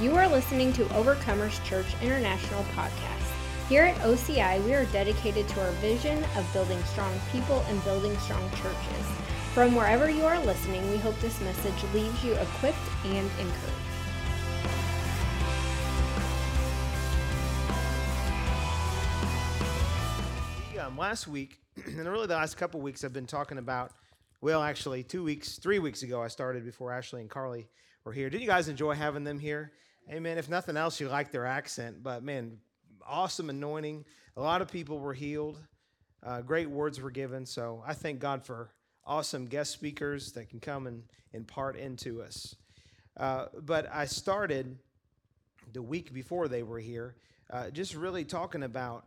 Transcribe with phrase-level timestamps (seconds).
[0.00, 3.30] You are listening to Overcomers Church International podcast.
[3.68, 8.18] Here at OCI, we are dedicated to our vision of building strong people and building
[8.18, 9.06] strong churches.
[9.52, 13.70] From wherever you are listening, we hope this message leaves you equipped and encouraged.
[20.80, 23.92] Um, last week, and really the last couple weeks, I've been talking about,
[24.40, 27.68] well, actually, two weeks, three weeks ago, I started before Ashley and Carly
[28.04, 28.28] were here.
[28.28, 29.72] Did you guys enjoy having them here?
[30.10, 30.36] Amen.
[30.36, 32.58] If nothing else, you like their accent, but man,
[33.06, 34.04] awesome anointing.
[34.36, 35.58] A lot of people were healed.
[36.22, 37.46] Uh, great words were given.
[37.46, 38.70] So I thank God for
[39.06, 42.54] awesome guest speakers that can come and impart into us.
[43.16, 44.76] Uh, but I started
[45.72, 47.16] the week before they were here,
[47.50, 49.06] uh, just really talking about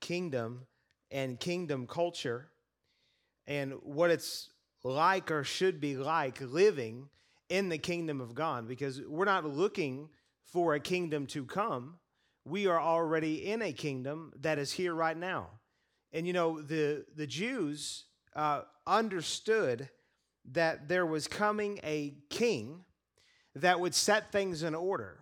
[0.00, 0.66] kingdom
[1.12, 2.48] and kingdom culture
[3.46, 4.50] and what it's
[4.82, 7.08] like or should be like living
[7.52, 10.08] in the kingdom of God because we're not looking
[10.46, 11.98] for a kingdom to come.
[12.46, 15.50] We are already in a kingdom that is here right now.
[16.14, 18.04] And you know, the, the Jews
[18.34, 19.90] uh, understood
[20.52, 22.86] that there was coming a king
[23.54, 25.20] that would set things in order.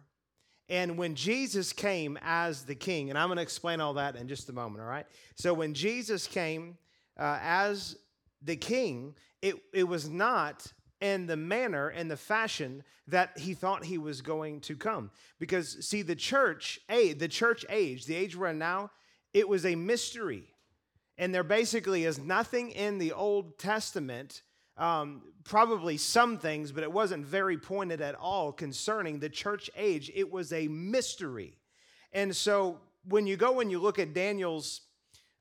[0.68, 4.28] And when Jesus came as the king, and I'm going to explain all that in
[4.28, 5.06] just a moment, all right?
[5.34, 6.78] So when Jesus came
[7.18, 7.96] uh, as
[8.40, 13.84] the king, it, it was not in the manner and the fashion that he thought
[13.84, 15.10] he was going to come.
[15.38, 18.90] Because see, the church, a the church age, the age we're in now,
[19.32, 20.44] it was a mystery.
[21.18, 24.42] And there basically is nothing in the Old Testament,
[24.76, 30.10] um, probably some things, but it wasn't very pointed at all concerning the church age.
[30.14, 31.58] It was a mystery.
[32.12, 34.80] And so when you go and you look at Daniel's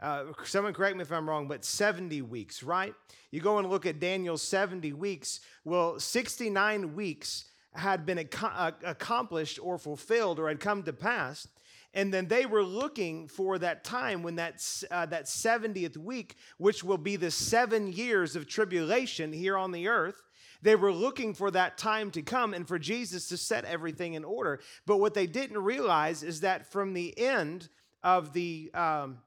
[0.01, 2.93] uh, someone correct me if I'm wrong, but 70 weeks, right?
[3.31, 5.41] You go and look at Daniel's 70 weeks.
[5.65, 11.47] Well, 69 weeks had been ac- accomplished or fulfilled or had come to pass.
[11.93, 16.83] And then they were looking for that time when that, uh, that 70th week, which
[16.83, 20.21] will be the seven years of tribulation here on the earth,
[20.61, 24.23] they were looking for that time to come and for Jesus to set everything in
[24.23, 24.59] order.
[24.85, 27.69] But what they didn't realize is that from the end
[28.03, 29.19] of the um,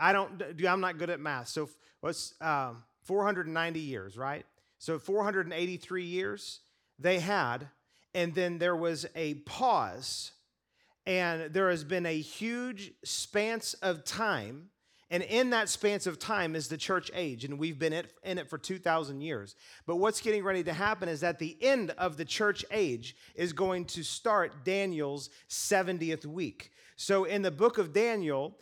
[0.00, 0.66] I don't, do.
[0.66, 1.48] I'm not good at math.
[1.48, 1.68] So
[2.00, 4.46] what's um, 490 years, right?
[4.78, 6.60] So 483 years
[6.98, 7.68] they had,
[8.14, 10.32] and then there was a pause,
[11.06, 14.70] and there has been a huge span of time.
[15.12, 18.48] And in that span of time is the church age, and we've been in it
[18.48, 19.56] for 2,000 years.
[19.84, 23.52] But what's getting ready to happen is that the end of the church age is
[23.52, 26.70] going to start Daniel's 70th week.
[26.94, 28.56] So in the book of Daniel,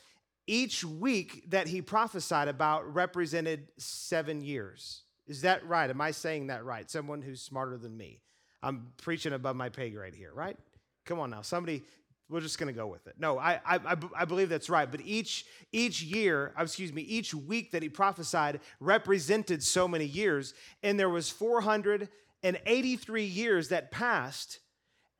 [0.48, 5.02] each week that he prophesied about represented seven years.
[5.26, 5.88] Is that right?
[5.88, 6.90] Am I saying that right?
[6.90, 8.22] Someone who's smarter than me.
[8.62, 10.56] I'm preaching above my pay grade here, right?
[11.04, 11.42] Come on now.
[11.42, 11.82] Somebody,
[12.30, 13.14] we're just going to go with it.
[13.18, 14.90] No, I, I, I believe that's right.
[14.90, 20.06] But each, each year, uh, excuse me, each week that he prophesied represented so many
[20.06, 20.54] years.
[20.82, 24.60] And there was 483 years that passed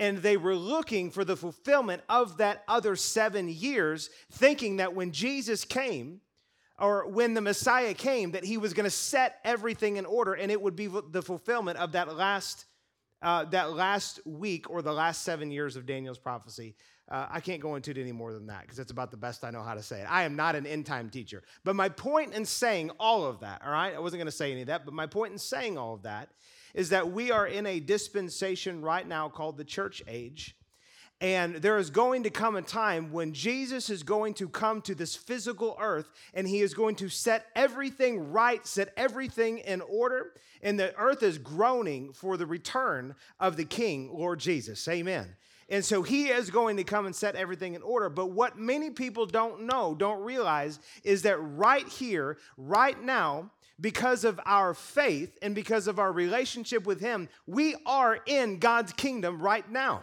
[0.00, 5.12] and they were looking for the fulfillment of that other seven years, thinking that when
[5.12, 6.20] Jesus came,
[6.78, 10.52] or when the Messiah came, that he was going to set everything in order, and
[10.52, 12.66] it would be the fulfillment of that last,
[13.22, 16.76] uh, that last week or the last seven years of Daniel's prophecy.
[17.10, 19.42] Uh, I can't go into it any more than that because it's about the best
[19.42, 20.06] I know how to say it.
[20.10, 21.42] I am not an end time teacher.
[21.64, 24.52] But my point in saying all of that, all right, I wasn't going to say
[24.52, 26.28] any of that, but my point in saying all of that
[26.74, 30.54] is that we are in a dispensation right now called the church age.
[31.20, 34.94] And there is going to come a time when Jesus is going to come to
[34.94, 40.34] this physical earth and he is going to set everything right, set everything in order.
[40.62, 44.86] And the earth is groaning for the return of the King, Lord Jesus.
[44.86, 45.34] Amen.
[45.70, 48.08] And so he is going to come and set everything in order.
[48.08, 53.50] But what many people don't know, don't realize, is that right here, right now,
[53.80, 58.92] because of our faith and because of our relationship with Him, we are in God's
[58.92, 60.02] kingdom right now.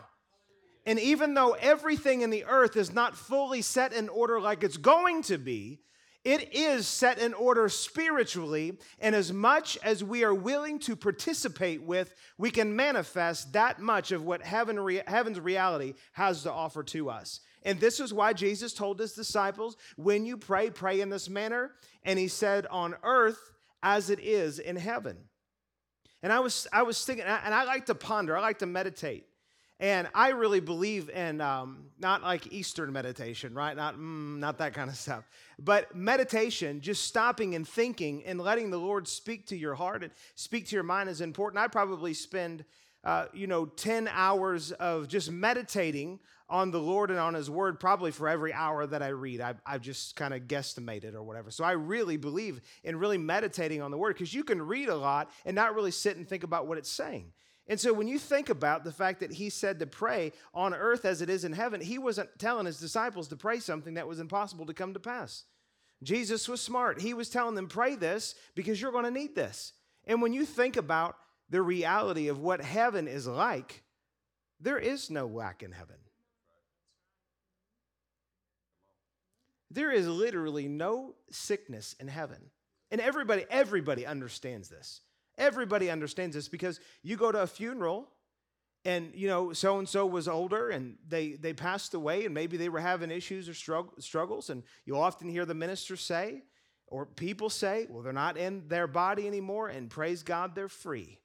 [0.85, 4.77] And even though everything in the earth is not fully set in order like it's
[4.77, 5.79] going to be,
[6.23, 8.79] it is set in order spiritually.
[8.99, 14.11] And as much as we are willing to participate with, we can manifest that much
[14.11, 17.41] of what heaven, heaven's reality has to offer to us.
[17.61, 21.71] And this is why Jesus told his disciples, when you pray, pray in this manner.
[22.03, 23.51] And he said, on earth,
[23.85, 25.15] as it is in heaven.
[26.23, 29.27] And I was, I was thinking, and I like to ponder, I like to meditate.
[29.79, 33.75] And I really believe in um, not like Eastern meditation, right?
[33.75, 35.29] Not, mm, not that kind of stuff.
[35.59, 40.11] But meditation, just stopping and thinking and letting the Lord speak to your heart and
[40.33, 41.61] speak to your mind is important.
[41.61, 42.65] I probably spend
[43.03, 46.19] uh, you know, 10 hours of just meditating
[46.49, 49.41] on the Lord and on His Word, probably for every hour that I read.
[49.41, 51.51] I've, I've just kind of guesstimated or whatever.
[51.51, 54.95] So I really believe in really meditating on the Word because you can read a
[54.95, 57.31] lot and not really sit and think about what it's saying.
[57.67, 61.03] And so when you think about the fact that he said to pray on earth
[61.03, 64.19] as it is in heaven, he wasn't telling his disciples to pray something that was
[64.19, 65.45] impossible to come to pass.
[66.03, 67.01] Jesus was smart.
[67.01, 69.73] He was telling them, pray this because you're going to need this.
[70.05, 71.17] And when you think about
[71.49, 73.83] the reality of what heaven is like,
[74.59, 75.97] there is no lack in heaven.
[79.75, 82.49] There is literally no sickness in heaven.
[82.91, 85.01] And everybody, everybody understands this.
[85.37, 88.07] Everybody understands this because you go to a funeral
[88.85, 92.55] and you know so and so was older and they they passed away and maybe
[92.55, 93.53] they were having issues or
[93.99, 94.49] struggles.
[94.49, 96.43] And you often hear the minister say
[96.87, 101.19] or people say well they're not in their body anymore and praise god they're free.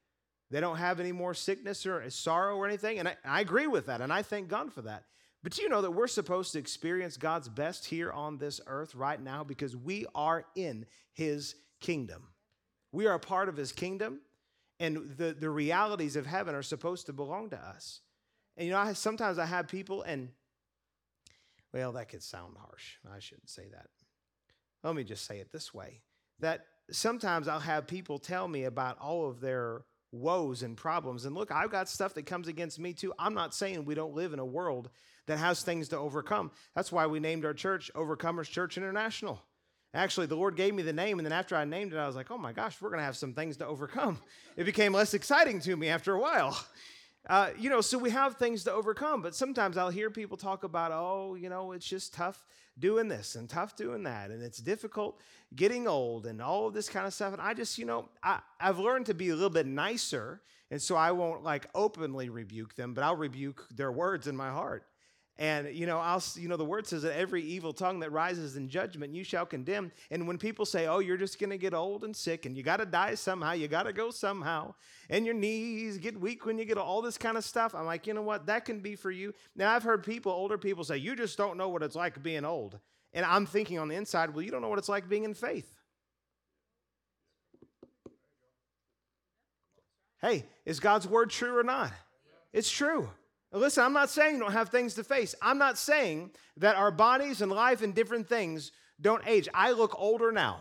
[0.49, 2.99] They don't have any more sickness or sorrow or anything.
[2.99, 4.01] And I, I agree with that.
[4.01, 5.05] And i thank god for that
[5.43, 9.21] but you know that we're supposed to experience god's best here on this earth right
[9.21, 12.27] now because we are in his kingdom
[12.91, 14.19] we are a part of his kingdom,
[14.79, 18.01] and the, the realities of heaven are supposed to belong to us.
[18.57, 20.29] And you know, I, sometimes I have people, and
[21.73, 22.97] well, that could sound harsh.
[23.11, 23.87] I shouldn't say that.
[24.83, 26.01] Let me just say it this way
[26.39, 31.25] that sometimes I'll have people tell me about all of their woes and problems.
[31.25, 33.13] And look, I've got stuff that comes against me too.
[33.19, 34.89] I'm not saying we don't live in a world
[35.27, 36.51] that has things to overcome.
[36.75, 39.41] That's why we named our church Overcomers Church International.
[39.93, 42.15] Actually, the Lord gave me the name, and then after I named it, I was
[42.15, 44.19] like, oh my gosh, we're going to have some things to overcome.
[44.57, 46.57] It became less exciting to me after a while.
[47.29, 50.63] Uh, you know, so we have things to overcome, but sometimes I'll hear people talk
[50.63, 52.45] about, oh, you know, it's just tough
[52.79, 55.19] doing this and tough doing that, and it's difficult
[55.55, 57.33] getting old and all of this kind of stuff.
[57.33, 60.41] And I just, you know, I, I've learned to be a little bit nicer,
[60.71, 64.49] and so I won't like openly rebuke them, but I'll rebuke their words in my
[64.49, 64.85] heart.
[65.37, 68.57] And you know, I'll you know the word says that every evil tongue that rises
[68.57, 69.91] in judgment you shall condemn.
[70.11, 72.63] And when people say, "Oh, you're just going to get old and sick and you
[72.63, 74.75] got to die somehow, you got to go somehow,
[75.09, 78.05] and your knees get weak when you get all this kind of stuff." I'm like,
[78.05, 78.45] "You know what?
[78.45, 81.57] That can be for you." Now, I've heard people, older people say, "You just don't
[81.57, 82.79] know what it's like being old."
[83.13, 85.33] And I'm thinking on the inside, "Well, you don't know what it's like being in
[85.33, 85.75] faith."
[90.21, 91.91] Hey, is God's word true or not?
[92.53, 93.09] It's true.
[93.53, 95.35] Listen, I'm not saying you don't have things to face.
[95.41, 99.49] I'm not saying that our bodies and life and different things don't age.
[99.53, 100.59] I look older now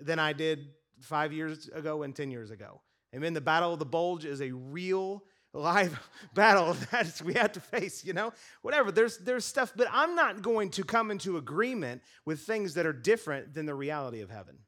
[0.00, 0.68] than I did
[1.00, 2.80] five years ago and 10 years ago.
[3.14, 3.32] Amen.
[3.32, 5.98] The battle of the bulge is a real live
[6.34, 8.32] battle that we have to face, you know?
[8.62, 8.90] Whatever.
[8.90, 12.92] There's there's stuff, but I'm not going to come into agreement with things that are
[12.92, 14.58] different than the reality of heaven.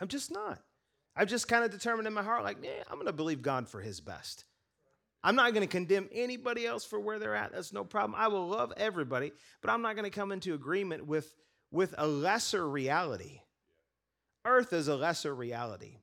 [0.00, 0.60] I'm just not.
[1.16, 3.80] I've just kind of determined in my heart, like, yeah, I'm gonna believe God for
[3.80, 4.44] his best.
[5.22, 7.52] I'm not going to condemn anybody else for where they're at.
[7.52, 8.14] That's no problem.
[8.16, 11.34] I will love everybody, but I'm not going to come into agreement with,
[11.70, 13.40] with a lesser reality.
[14.44, 15.98] Earth is a lesser reality.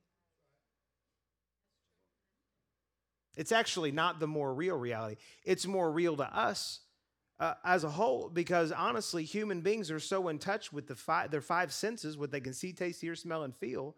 [3.36, 5.16] It's actually not the more real reality.
[5.44, 6.82] It's more real to us
[7.40, 11.32] uh, as a whole because honestly, human beings are so in touch with the five,
[11.32, 13.96] their five senses, what they can see, taste, hear, smell, and feel,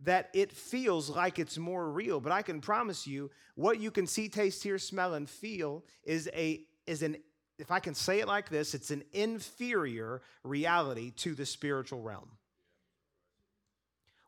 [0.00, 2.20] that it feels like it's more real.
[2.20, 6.28] But I can promise you, what you can see, taste, hear, smell, and feel is
[6.34, 7.16] a is an
[7.58, 12.30] if I can say it like this, it's an inferior reality to the spiritual realm.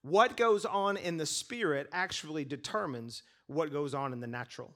[0.03, 4.75] What goes on in the spirit actually determines what goes on in the natural.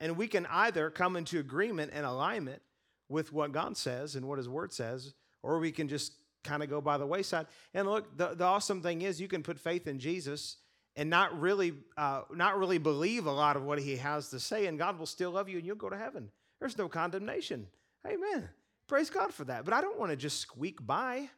[0.00, 2.62] And we can either come into agreement and alignment
[3.08, 6.70] with what God says and what His Word says, or we can just kind of
[6.70, 7.46] go by the wayside.
[7.74, 10.56] And look, the, the awesome thing is you can put faith in Jesus
[10.96, 14.66] and not really uh, not really believe a lot of what he has to say,
[14.66, 16.30] and God will still love you and you'll go to heaven.
[16.58, 17.66] There's no condemnation.
[18.06, 18.48] Amen.
[18.86, 19.64] Praise God for that.
[19.64, 21.30] But I don't want to just squeak by.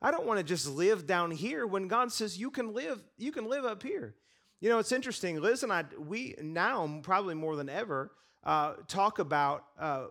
[0.00, 3.32] I don't want to just live down here when God says you can live, you
[3.32, 4.14] can live up here.
[4.60, 5.40] You know, it's interesting.
[5.40, 8.12] Liz and I, we now probably more than ever
[8.44, 10.06] uh, talk about uh,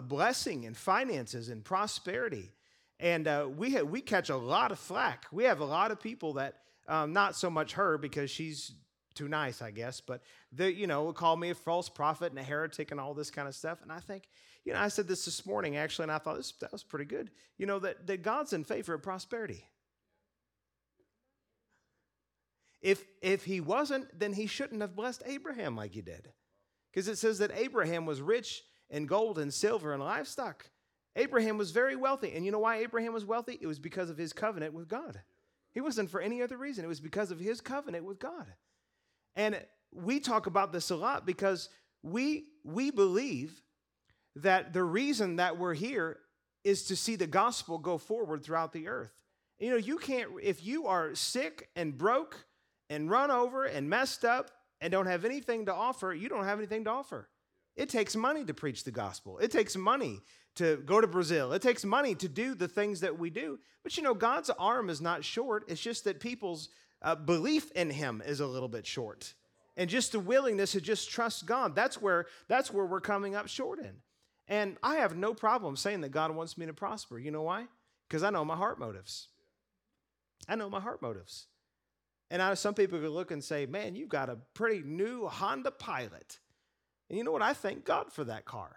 [0.00, 2.52] blessing and finances and prosperity.
[3.00, 5.24] And uh, we, ha- we catch a lot of flack.
[5.32, 8.72] We have a lot of people that, um, not so much her because she's
[9.14, 12.38] too nice, I guess, but they, you know, will call me a false prophet and
[12.38, 13.82] a heretic and all this kind of stuff.
[13.82, 14.28] And I think,
[14.64, 17.06] you know, I said this this morning actually, and I thought this, that was pretty
[17.06, 17.30] good.
[17.56, 19.64] You know, that, that God's in favor of prosperity.
[22.82, 26.28] If, if he wasn't, then he shouldn't have blessed Abraham like he did.
[26.90, 30.66] Because it says that Abraham was rich in gold and silver and livestock.
[31.16, 32.32] Abraham was very wealthy.
[32.34, 33.58] And you know why Abraham was wealthy?
[33.60, 35.20] It was because of his covenant with God.
[35.72, 36.84] He wasn't for any other reason.
[36.84, 38.46] It was because of his covenant with God.
[39.36, 39.60] And
[39.92, 41.68] we talk about this a lot because
[42.02, 43.62] we we believe
[44.36, 46.18] that the reason that we're here
[46.64, 49.22] is to see the gospel go forward throughout the earth.
[49.58, 52.46] You know, you can't if you are sick and broke
[52.88, 54.50] and run over and messed up
[54.80, 57.28] and don't have anything to offer, you don't have anything to offer.
[57.80, 59.38] It takes money to preach the gospel.
[59.38, 60.20] It takes money
[60.56, 61.54] to go to Brazil.
[61.54, 63.58] It takes money to do the things that we do.
[63.82, 65.64] But you know, God's arm is not short.
[65.66, 66.68] It's just that people's
[67.00, 69.32] uh, belief in Him is a little bit short,
[69.78, 71.74] and just the willingness to just trust God.
[71.74, 73.94] That's where that's where we're coming up short in.
[74.46, 77.18] And I have no problem saying that God wants me to prosper.
[77.18, 77.64] You know why?
[78.06, 79.28] Because I know my heart motives.
[80.46, 81.46] I know my heart motives.
[82.30, 85.70] And I, some people could look and say, "Man, you've got a pretty new Honda
[85.70, 86.40] Pilot."
[87.10, 87.42] And you know what?
[87.42, 88.76] I thank God for that car.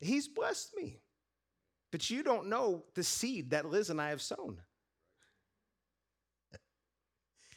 [0.00, 1.00] He's blessed me.
[1.90, 4.58] But you don't know the seed that Liz and I have sown.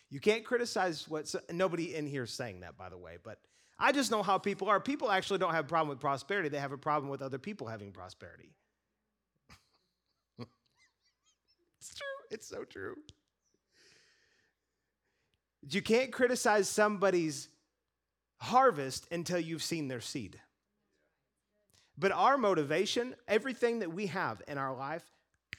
[0.10, 3.38] You can't criticize what nobody in here is saying that, by the way, but
[3.80, 4.80] I just know how people are.
[4.80, 7.68] People actually don't have a problem with prosperity, they have a problem with other people
[7.68, 8.54] having prosperity.
[10.40, 12.08] it's true.
[12.32, 12.96] It's so true.
[15.70, 17.50] You can't criticize somebody's
[18.44, 20.40] harvest until you've seen their seed.
[21.98, 25.04] But our motivation, everything that we have in our life,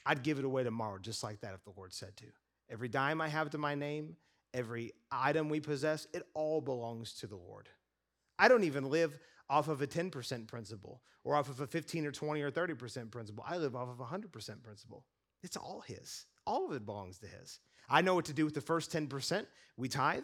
[0.05, 2.25] I'd give it away tomorrow just like that if the Lord said to.
[2.69, 4.17] Every dime I have to my name,
[4.53, 7.69] every item we possess, it all belongs to the Lord.
[8.37, 9.17] I don't even live
[9.49, 13.43] off of a 10% principle or off of a 15 or 20 or 30% principle.
[13.47, 14.29] I live off of a 100%
[14.61, 15.05] principle.
[15.41, 16.25] It's all His.
[16.45, 17.59] All of it belongs to His.
[17.89, 19.45] I know what to do with the first 10%.
[19.77, 20.23] We tithe.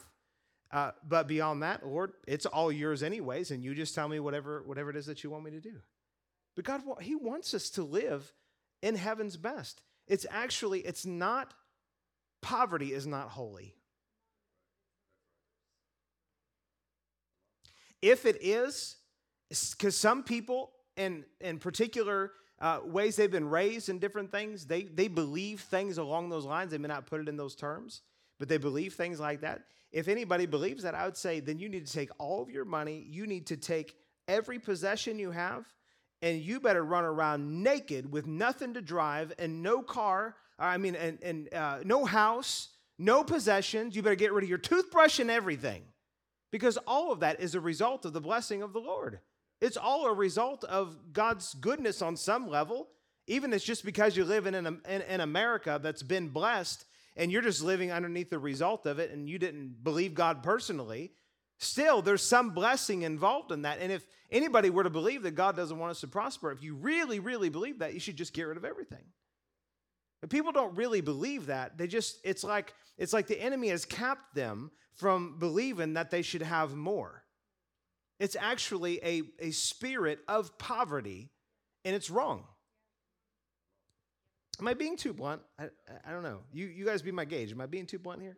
[0.71, 4.63] Uh, but beyond that, Lord, it's all yours anyways, and you just tell me whatever,
[4.65, 5.75] whatever it is that you want me to do.
[6.55, 8.31] But God, He wants us to live
[8.81, 9.81] in heaven's best.
[10.07, 11.53] It's actually, it's not,
[12.41, 13.75] poverty is not holy.
[18.01, 18.95] If it is,
[19.49, 24.83] because some people, in, in particular uh, ways they've been raised in different things, they,
[24.83, 26.71] they believe things along those lines.
[26.71, 28.01] They may not put it in those terms,
[28.39, 29.63] but they believe things like that.
[29.91, 32.65] If anybody believes that, I would say then you need to take all of your
[32.65, 33.95] money, you need to take
[34.27, 35.65] every possession you have,
[36.21, 40.95] and you better run around naked with nothing to drive and no car, I mean,
[40.95, 43.95] and, and uh, no house, no possessions.
[43.95, 45.83] You better get rid of your toothbrush and everything
[46.51, 49.19] because all of that is a result of the blessing of the Lord.
[49.59, 52.89] It's all a result of God's goodness on some level.
[53.27, 57.41] Even it's just because you live in, in, in America that's been blessed and you're
[57.41, 61.11] just living underneath the result of it and you didn't believe God personally,
[61.59, 63.79] still there's some blessing involved in that.
[63.79, 66.75] And if anybody were to believe that God doesn't want us to prosper, if you
[66.75, 69.03] really, really believe that, you should just get rid of everything.
[70.21, 71.77] But people don't really believe that.
[71.77, 76.21] They just, it's like, it's like the enemy has capped them from believing that they
[76.21, 77.23] should have more.
[78.19, 81.31] It's actually a, a spirit of poverty,
[81.83, 82.43] and it's wrong.
[84.61, 85.41] Am I being too blunt?
[85.59, 85.69] I,
[86.07, 86.41] I don't know.
[86.53, 87.51] You, you guys be my gauge.
[87.51, 88.37] Am I being too blunt here?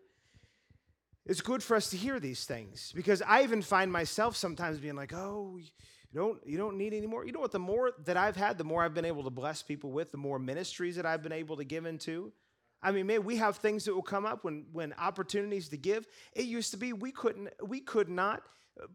[1.25, 4.95] It's good for us to hear these things because I even find myself sometimes being
[4.95, 5.69] like, oh, you
[6.15, 7.25] don't, you don't need any more.
[7.25, 7.51] You know what?
[7.51, 10.17] The more that I've had, the more I've been able to bless people with, the
[10.17, 12.31] more ministries that I've been able to give into.
[12.81, 16.07] I mean, man, we have things that will come up when, when opportunities to give.
[16.33, 18.43] It used to be we couldn't, we could not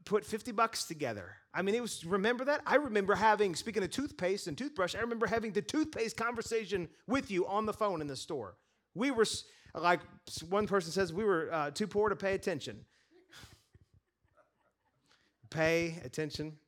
[0.04, 1.36] put 50 bucks together.
[1.54, 2.62] I mean, it was, remember that?
[2.66, 7.30] I remember having, speaking of toothpaste and toothbrush, I remember having the toothpaste conversation with
[7.30, 8.56] you on the phone in the store.
[8.94, 9.26] We were,
[9.74, 10.00] like
[10.48, 12.84] one person says, we were uh, too poor to pay attention.
[15.50, 16.58] pay attention.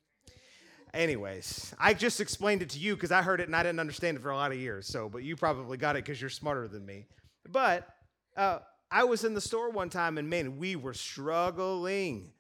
[0.93, 4.17] Anyways, I just explained it to you because I heard it and I didn't understand
[4.17, 4.87] it for a lot of years.
[4.87, 7.07] So, but you probably got it because you're smarter than me.
[7.49, 7.88] But
[8.37, 8.59] uh,
[8.90, 12.33] I was in the store one time and man, we were struggling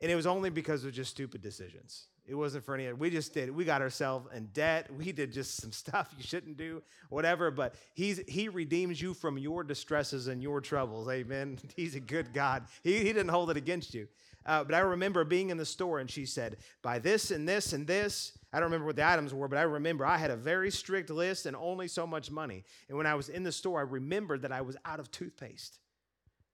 [0.00, 2.06] and it was only because of just stupid decisions.
[2.26, 2.90] It wasn't for any.
[2.92, 3.50] We just did.
[3.50, 4.88] We got ourselves in debt.
[5.00, 7.50] We did just some stuff you shouldn't do, whatever.
[7.50, 11.08] But he's he redeems you from your distresses and your troubles.
[11.08, 11.58] Amen.
[11.76, 12.66] He's a good God.
[12.84, 14.06] He, he didn't hold it against you.
[14.46, 17.72] Uh, but I remember being in the store and she said, "Buy this and this
[17.72, 20.36] and this." I don't remember what the items were, but I remember I had a
[20.36, 22.64] very strict list and only so much money.
[22.88, 25.78] And when I was in the store, I remembered that I was out of toothpaste.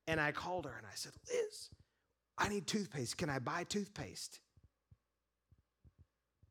[0.06, 1.68] And I called her and I said, "Liz."
[2.38, 3.16] I need toothpaste.
[3.16, 4.40] Can I buy toothpaste?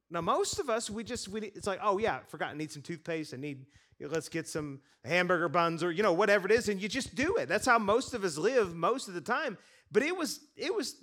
[0.10, 2.72] Now, most of us, we just, we, it's like, oh, yeah, I forgot, I need
[2.72, 3.34] some toothpaste.
[3.34, 3.66] I need,
[4.00, 6.70] let's get some hamburger buns or, you know, whatever it is.
[6.70, 7.48] And you just do it.
[7.48, 9.58] That's how most of us live most of the time.
[9.92, 10.96] But it was, it was,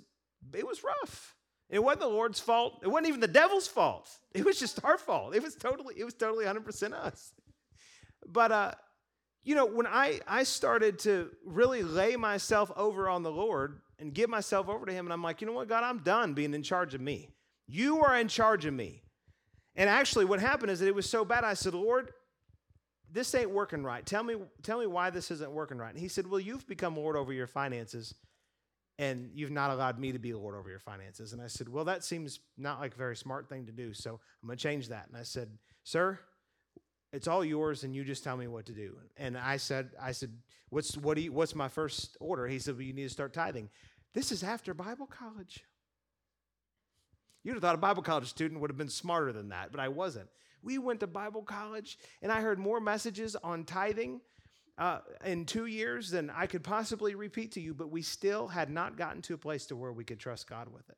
[0.53, 1.35] it was rough.
[1.69, 2.79] It wasn't the Lord's fault.
[2.83, 4.09] It wasn't even the devil's fault.
[4.33, 5.35] It was just our fault.
[5.35, 7.33] It was totally, it was totally 100% us.
[8.27, 8.71] But, uh,
[9.43, 14.13] you know, when I, I started to really lay myself over on the Lord and
[14.13, 16.53] give myself over to Him, and I'm like, you know what, God, I'm done being
[16.53, 17.29] in charge of me.
[17.67, 19.01] You are in charge of me.
[19.77, 22.11] And actually, what happened is that it was so bad, I said, Lord,
[23.09, 24.05] this ain't working right.
[24.05, 25.91] Tell me, tell me why this isn't working right.
[25.91, 28.13] And he said, Well, you've become Lord over your finances,
[28.99, 31.31] and you've not allowed me to be Lord over your finances.
[31.31, 33.93] And I said, Well, that seems not like a very smart thing to do.
[33.93, 35.07] So I'm going to change that.
[35.07, 35.49] And I said,
[35.85, 36.19] Sir,
[37.13, 38.97] it's all yours, and you just tell me what to do.
[39.15, 40.31] And I said, I said,
[40.71, 42.47] What's what do you, what's my first order?
[42.47, 43.69] He said, Well, you need to start tithing.
[44.13, 45.63] This is after Bible college.
[47.43, 49.89] You'd have thought a Bible college student would have been smarter than that, but I
[49.89, 50.29] wasn't.
[50.61, 54.21] We went to Bible college, and I heard more messages on tithing
[54.77, 58.69] uh, in two years than I could possibly repeat to you, but we still had
[58.69, 60.97] not gotten to a place to where we could trust God with it.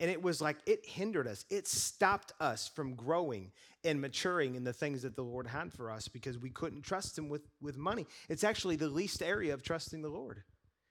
[0.00, 1.44] And it was like it hindered us.
[1.50, 3.50] It stopped us from growing
[3.84, 7.18] and maturing in the things that the Lord had for us because we couldn't trust
[7.18, 8.06] Him with, with money.
[8.28, 10.44] It's actually the least area of trusting the Lord.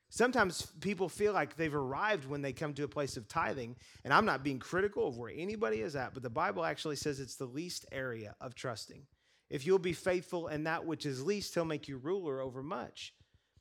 [0.10, 4.14] Sometimes people feel like they've arrived when they come to a place of tithing, and
[4.14, 7.36] I'm not being critical of where anybody is at, but the Bible actually says it's
[7.36, 9.04] the least area of trusting.
[9.50, 13.14] If you'll be faithful in that which is least, he'll make you ruler over much.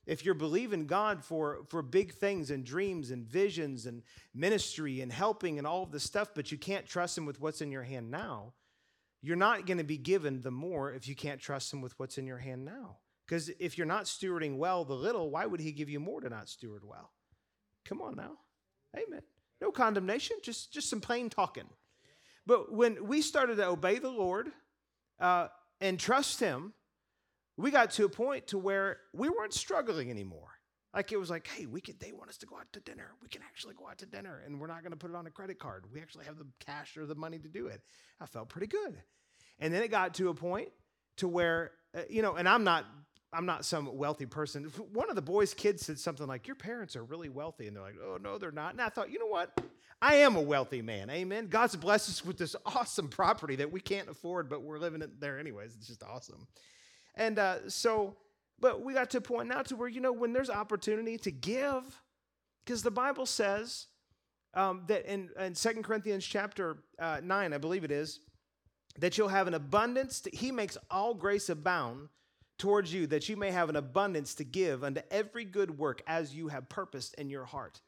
[0.07, 5.13] If you're believing God for, for big things and dreams and visions and ministry and
[5.13, 7.83] helping and all of this stuff, but you can't trust him with what's in your
[7.83, 8.53] hand now,
[9.21, 12.19] you're not going to be given the more if you can't trust him with what's
[12.19, 12.99] in your hand now.
[13.27, 16.29] Because if you're not stewarding well the little, why would he give you more to
[16.29, 17.11] not steward well?
[17.85, 18.33] Come on now.
[18.97, 19.23] Amen.
[19.61, 21.69] No condemnation, just, just some plain talking.
[22.47, 24.51] But when we started to obey the Lord
[25.19, 25.49] uh,
[25.81, 26.73] and trust him,
[27.57, 30.49] we got to a point to where we weren't struggling anymore.
[30.95, 33.13] Like it was like, hey, we could they want us to go out to dinner.
[33.21, 35.27] We can actually go out to dinner and we're not going to put it on
[35.27, 35.85] a credit card.
[35.93, 37.83] We actually have the cash or the money to do it.
[38.21, 38.97] I felt pretty good.
[39.59, 40.69] And then it got to a point
[41.17, 42.85] to where uh, you know, and I'm not
[43.37, 44.65] I'm not some wealthy person.
[44.93, 47.67] One of the boys' kids said something like, Your parents are really wealthy.
[47.67, 48.73] And they're like, Oh, no, they're not.
[48.73, 49.61] And I thought, you know what?
[50.01, 51.11] I am a wealthy man.
[51.11, 51.49] Amen.
[51.49, 55.21] God's blessed us with this awesome property that we can't afford, but we're living it
[55.21, 55.75] there anyways.
[55.77, 56.47] It's just awesome.
[57.15, 58.17] And uh, so,
[58.59, 61.31] but we got to a point now to where, you know, when there's opportunity to
[61.31, 61.83] give,
[62.65, 63.87] because the Bible says
[64.55, 68.21] um, that in, in 2 Corinthians chapter uh, 9, I believe it is,
[68.99, 70.21] that you'll have an abundance.
[70.23, 72.09] To, he makes all grace abound
[72.59, 76.35] towards you, that you may have an abundance to give unto every good work as
[76.35, 77.81] you have purposed in your heart.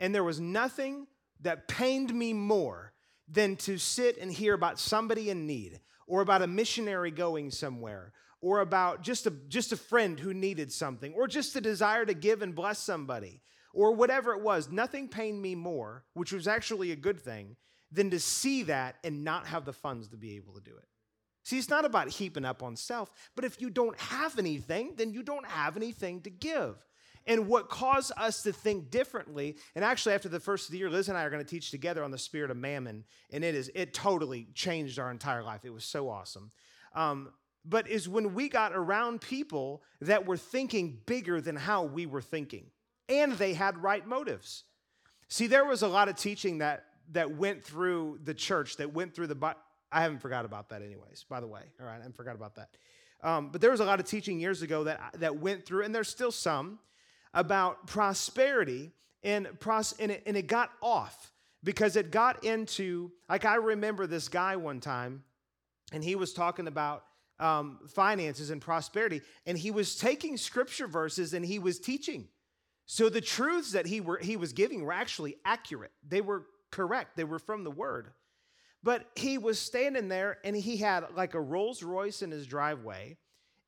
[0.00, 1.06] And there was nothing
[1.40, 2.92] that pained me more
[3.28, 8.12] than to sit and hear about somebody in need, or about a missionary going somewhere,
[8.40, 12.14] or about just a, just a friend who needed something, or just a desire to
[12.14, 13.42] give and bless somebody,
[13.74, 14.70] or whatever it was.
[14.70, 17.56] Nothing pained me more, which was actually a good thing,
[17.92, 20.88] than to see that and not have the funds to be able to do it.
[21.48, 25.14] See, it's not about heaping up on self, but if you don't have anything, then
[25.14, 26.86] you don't have anything to give.
[27.26, 30.90] And what caused us to think differently, and actually after the first of the year,
[30.90, 33.54] Liz and I are going to teach together on the spirit of mammon, and it
[33.54, 35.64] is it totally changed our entire life.
[35.64, 36.50] It was so awesome.
[36.94, 37.30] Um,
[37.64, 42.20] but is when we got around people that were thinking bigger than how we were
[42.20, 42.66] thinking,
[43.08, 44.64] and they had right motives.
[45.28, 49.14] See, there was a lot of teaching that that went through the church, that went
[49.14, 49.34] through the
[49.90, 51.24] I haven't forgot about that, anyways.
[51.28, 52.70] By the way, all right, I forgot about that.
[53.22, 55.94] Um, but there was a lot of teaching years ago that that went through, and
[55.94, 56.78] there's still some
[57.34, 61.32] about prosperity, and pros, and it, and it got off
[61.64, 65.24] because it got into like I remember this guy one time,
[65.92, 67.04] and he was talking about
[67.40, 72.28] um, finances and prosperity, and he was taking scripture verses and he was teaching.
[72.86, 75.92] So the truths that he were he was giving were actually accurate.
[76.06, 77.16] They were correct.
[77.16, 78.08] They were from the word.
[78.82, 83.16] But he was standing there and he had like a Rolls Royce in his driveway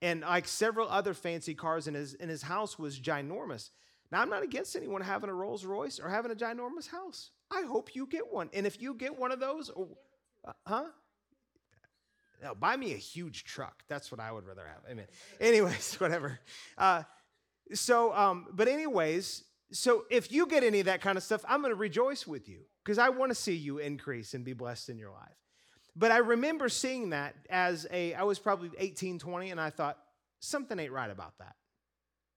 [0.03, 3.71] and like several other fancy cars in his, in his house was ginormous.
[4.11, 7.31] Now, I'm not against anyone having a Rolls Royce or having a ginormous house.
[7.51, 8.51] I hope you get one.
[8.53, 9.89] And if you get one of those, or,
[10.45, 10.85] uh, huh?
[12.43, 13.85] No, buy me a huge truck.
[13.89, 14.91] That's what I would rather have.
[14.91, 15.07] Amen.
[15.41, 16.41] Anyways, whatever.
[16.79, 17.03] Uh,
[17.73, 21.61] so, um, but anyways, so if you get any of that kind of stuff, I'm
[21.61, 24.89] going to rejoice with you because I want to see you increase and be blessed
[24.89, 25.37] in your life.
[25.97, 29.99] But I remember seeing that as a, I was probably 18, 20, and I thought,
[30.41, 31.57] something ain't right about that.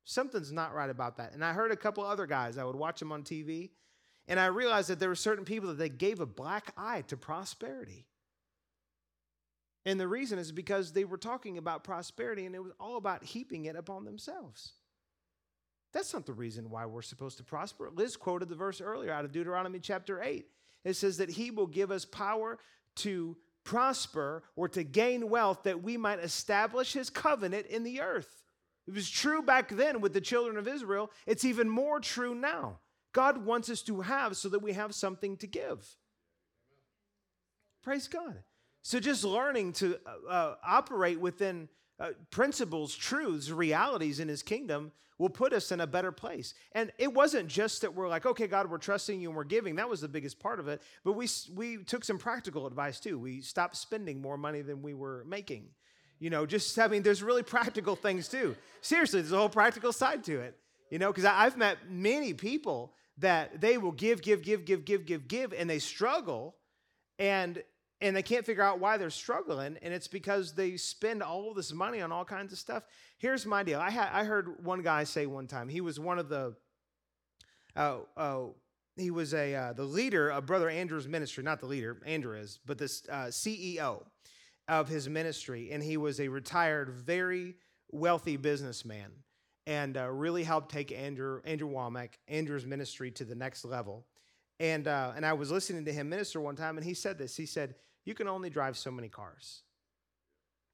[0.05, 1.33] Something's not right about that.
[1.33, 3.69] And I heard a couple other guys, I would watch them on TV,
[4.27, 7.17] and I realized that there were certain people that they gave a black eye to
[7.17, 8.05] prosperity.
[9.85, 13.23] And the reason is because they were talking about prosperity and it was all about
[13.23, 14.73] heaping it upon themselves.
[15.93, 17.89] That's not the reason why we're supposed to prosper.
[17.93, 20.45] Liz quoted the verse earlier out of Deuteronomy chapter 8.
[20.83, 22.57] It says that he will give us power
[22.97, 28.43] to prosper or to gain wealth that we might establish his covenant in the earth.
[28.87, 31.09] It was true back then with the children of Israel.
[31.25, 32.79] It's even more true now.
[33.13, 35.87] God wants us to have so that we have something to give.
[37.83, 38.39] Praise God.
[38.81, 44.91] So just learning to uh, uh, operate within uh, principles, truths, realities in his kingdom
[45.23, 46.53] will put us in a better place.
[46.73, 49.77] And it wasn't just that we're like, okay, God, we're trusting you and we're giving.
[49.77, 50.81] That was the biggest part of it.
[51.05, 53.17] But we, we took some practical advice too.
[53.17, 55.69] We stopped spending more money than we were making.
[56.19, 58.57] You know, just, I mean, there's really practical things too.
[58.81, 60.57] Seriously, there's a whole practical side to it.
[60.91, 65.05] You know, because I've met many people that they will give, give, give, give, give,
[65.05, 66.57] give, give, and they struggle.
[67.17, 67.63] And
[68.03, 71.71] and they can't figure out why they're struggling and it's because they spend all this
[71.73, 72.83] money on all kinds of stuff.
[73.17, 73.79] Here's my deal.
[73.79, 76.53] I, had, I heard one guy say one time he was one of the
[77.75, 78.41] uh, uh,
[78.97, 82.59] he was a uh, the leader of brother andrew's ministry not the leader andrew is
[82.65, 84.03] but the uh, ceo
[84.67, 87.55] of his ministry and he was a retired very
[87.91, 89.11] wealthy businessman
[89.65, 94.05] and uh, really helped take andrew andrew Wommack andrew's ministry to the next level.
[94.59, 97.35] And uh, and i was listening to him minister one time and he said this.
[97.35, 99.61] He said you can only drive so many cars.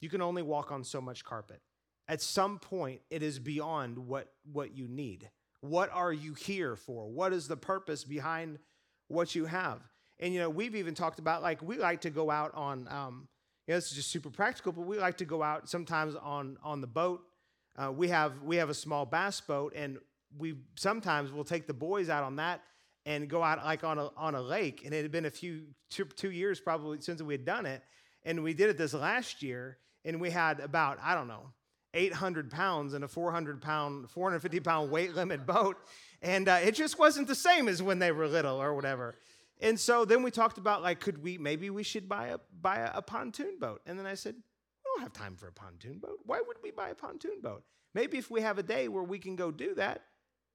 [0.02, 1.62] You can only walk on so much carpet.
[2.08, 5.30] At some point, it is beyond what, what you need.
[5.62, 7.08] What are you here for?
[7.08, 8.60] What is the purpose behind
[9.10, 9.82] what you have?
[10.20, 13.28] And, you know, we've even talked about like we like to go out on, um,
[13.68, 16.58] you know, this is just super practical, but we like to go out sometimes on,
[16.64, 17.22] on the boat.
[17.78, 20.00] Uh, we, have, we have a small bass boat, and
[20.38, 22.62] we sometimes will take the boys out on that
[23.06, 24.84] and go out like on a, on a lake.
[24.86, 27.82] And it had been a few, two, two years probably since we had done it.
[28.24, 31.54] And we did it this last year, and we had about, I don't know,
[31.94, 35.78] 800 pounds in a 400 pound, 450 pound weight limit boat.
[36.22, 39.16] And uh, it just wasn't the same as when they were little or whatever.
[39.62, 42.78] And so then we talked about like, could we, maybe we should buy a, buy
[42.78, 43.82] a, a pontoon boat.
[43.86, 46.20] And then I said, we don't have time for a pontoon boat.
[46.26, 47.64] Why would we buy a pontoon boat?
[47.94, 50.04] Maybe if we have a day where we can go do that,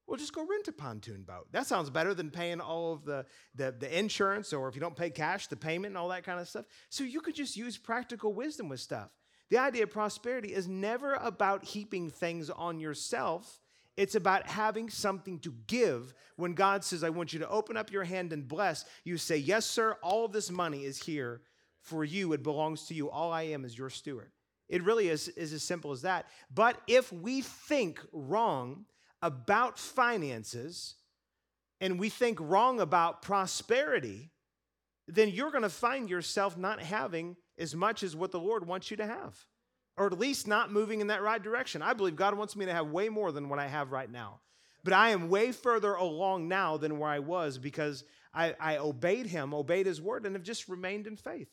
[0.06, 1.46] well, just go rent a pontoon boat.
[1.52, 4.96] That sounds better than paying all of the, the, the, insurance, or if you don't
[4.96, 6.66] pay cash, the payment and all that kind of stuff.
[6.90, 9.10] So you could just use practical wisdom with stuff.
[9.50, 13.60] The idea of prosperity is never about heaping things on yourself.
[13.96, 16.12] It's about having something to give.
[16.36, 19.36] When God says, I want you to open up your hand and bless, you say,
[19.36, 21.42] Yes, sir, all of this money is here
[21.80, 22.32] for you.
[22.32, 23.10] It belongs to you.
[23.10, 24.32] All I am is your steward.
[24.68, 26.26] It really is, is as simple as that.
[26.52, 28.86] But if we think wrong,
[29.24, 30.96] about finances
[31.80, 34.30] and we think wrong about prosperity,
[35.08, 38.90] then you're going to find yourself not having as much as what the Lord wants
[38.90, 39.46] you to have,
[39.96, 41.80] or at least not moving in that right direction.
[41.80, 44.40] I believe God wants me to have way more than what I have right now.
[44.84, 49.26] But I am way further along now than where I was because I, I obeyed
[49.26, 51.48] Him, obeyed His word, and have just remained in faith.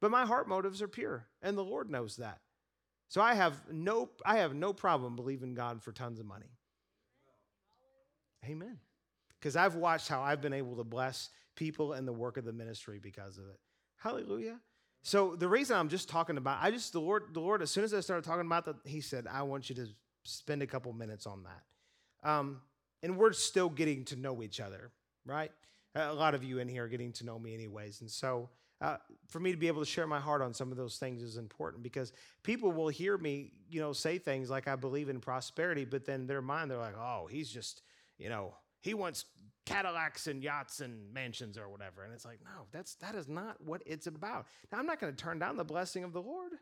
[0.00, 2.38] But my heart motives are pure, and the Lord knows that.
[3.08, 6.55] So I have no, I have no problem believing God for tons of money.
[8.44, 8.78] Amen.
[9.38, 12.52] Because I've watched how I've been able to bless people and the work of the
[12.52, 13.58] ministry because of it.
[13.96, 14.60] Hallelujah.
[15.02, 17.84] So the reason I'm just talking about, I just the Lord, the Lord, as soon
[17.84, 19.86] as I started talking about that, He said, I want you to
[20.24, 22.28] spend a couple minutes on that.
[22.28, 22.60] Um,
[23.02, 24.90] and we're still getting to know each other,
[25.24, 25.52] right?
[25.94, 28.00] A lot of you in here are getting to know me, anyways.
[28.00, 28.96] And so, uh,
[29.28, 31.38] for me to be able to share my heart on some of those things is
[31.38, 35.84] important because people will hear me, you know, say things like I believe in prosperity,
[35.84, 37.82] but then their mind they're like, oh, he's just
[38.18, 39.24] you know, he wants
[39.64, 42.04] Cadillacs and yachts and mansions or whatever.
[42.04, 44.46] And it's like, no, that's that is not what it's about.
[44.70, 46.52] Now, I'm not going to turn down the blessing of the Lord.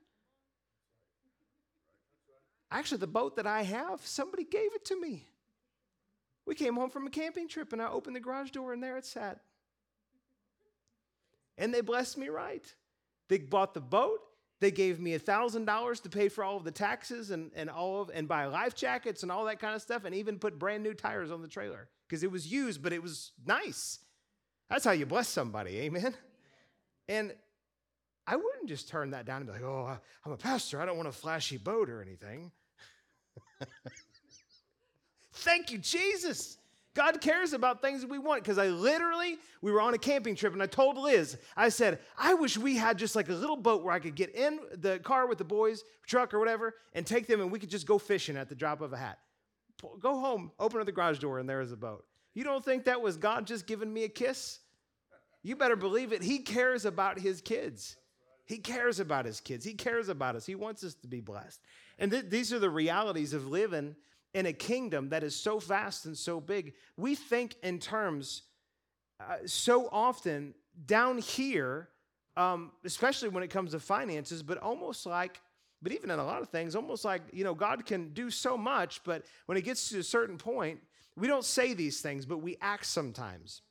[2.71, 5.29] Actually, the boat that I have, somebody gave it to me.
[6.47, 8.97] We came home from a camping trip and I opened the garage door and there
[8.97, 9.41] it sat.
[11.57, 12.65] And they blessed me right.
[13.29, 14.21] They bought the boat
[14.61, 18.11] they gave me $1,000 to pay for all of the taxes and, and all of
[18.15, 20.95] and buy life jackets and all that kind of stuff and even put brand new
[20.95, 23.99] tires on the trailer because it was used, but it was nice.
[24.71, 26.15] That's how you bless somebody, amen?
[27.09, 27.35] And
[28.27, 30.81] I wouldn't just turn that down and be like, oh, I'm a pastor.
[30.81, 32.51] I don't want a flashy boat or anything.
[35.35, 36.57] Thank you, Jesus.
[36.95, 40.37] God cares about things that we want because I literally, we were on a camping
[40.37, 43.57] trip and I told Liz, I said, I wish we had just like a little
[43.57, 47.05] boat where I could get in the car with the boys, truck or whatever, and
[47.05, 49.19] take them and we could just go fishing at the drop of a hat.
[50.01, 52.05] Go home, open up the garage door, and there is a boat.
[52.33, 54.61] You don't think that was God just giving me a kiss?
[55.43, 56.23] You better believe it.
[56.23, 57.97] He cares about his kids.
[58.47, 59.65] He cares about his kids.
[59.65, 60.47] He cares about us.
[60.47, 61.61] He wants us to be blessed.
[61.99, 63.97] And th- these are the realities of living
[64.35, 68.43] in a kingdom that is so vast and so big, we think in terms
[69.21, 70.55] uh, so often
[70.87, 71.89] down here
[72.37, 75.41] um, especially when it comes to finances, but almost like,
[75.83, 78.57] but even in a lot of things, almost like, you know, God can do so
[78.57, 80.81] much, but when it gets to a certain point,
[81.17, 83.63] we don't say these things, but we act sometimes.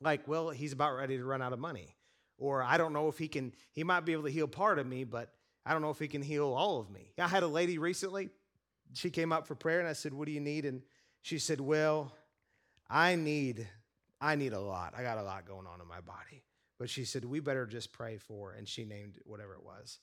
[0.00, 1.96] Like, well, he's about ready to run out of money.
[2.38, 4.86] Or I don't know if he can, he might be able to heal part of
[4.86, 5.32] me, but
[5.64, 7.12] I don't know if he can heal all of me.
[7.18, 8.28] I had a lady recently,
[8.94, 10.64] she came up for prayer and I said, What do you need?
[10.64, 10.82] And
[11.22, 12.12] she said, Well,
[12.88, 13.66] I need,
[14.20, 14.94] I need a lot.
[14.96, 16.44] I got a lot going on in my body.
[16.78, 19.98] But she said, We better just pray for, and she named whatever it was.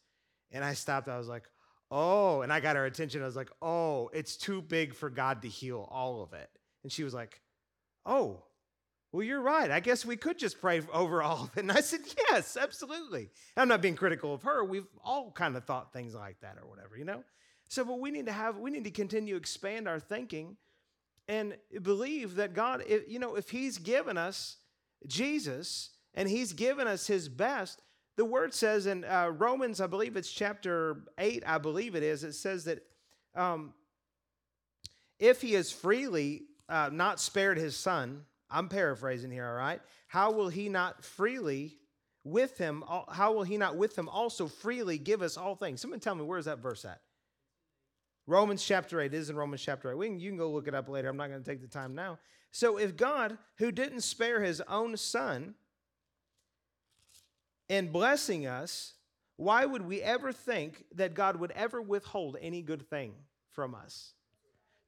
[0.52, 1.08] And I stopped.
[1.08, 1.44] I was like,
[1.92, 3.22] Oh, and I got her attention.
[3.22, 6.50] I was like, Oh, it's too big for God to heal all of it.
[6.84, 7.42] And she was like,
[8.06, 8.44] Oh,
[9.12, 9.70] well, you're right.
[9.70, 11.62] I guess we could just pray over all of it.
[11.62, 13.30] And I said, Yes, absolutely.
[13.56, 14.64] I'm not being critical of her.
[14.64, 17.24] We've all kind of thought things like that or whatever, you know?
[17.74, 20.58] So, but we need to have, we need to continue to expand our thinking
[21.28, 24.58] and believe that God, if, you know, if He's given us
[25.08, 27.82] Jesus, and he's given us his best.
[28.16, 32.24] The word says in uh, Romans, I believe it's chapter 8, I believe it is,
[32.24, 32.84] it says that
[33.36, 33.74] um,
[35.20, 40.32] if he has freely uh, not spared his son, I'm paraphrasing here, all right, how
[40.32, 41.78] will he not freely
[42.24, 45.82] with him, how will he not with him also freely give us all things?
[45.82, 47.02] Someone tell me, where's that verse at?
[48.26, 49.98] Romans chapter 8 is in Romans chapter 8.
[49.98, 51.10] We can, you can go look it up later.
[51.10, 52.20] I'm not going to take the time now.
[52.52, 55.56] So if God, who didn't spare his own son,
[57.70, 58.94] in blessing us,
[59.36, 63.14] why would we ever think that God would ever withhold any good thing
[63.52, 64.14] from us?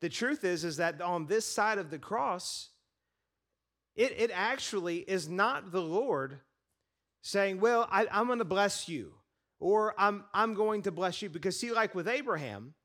[0.02, 2.69] The truth is, is that on this side of the cross,
[3.95, 6.39] it, it actually is not the Lord
[7.21, 9.13] saying, Well, I, I'm going to bless you,
[9.60, 11.30] or I'm, I'm going to bless you.
[11.30, 12.76] Because, see, like with Abraham,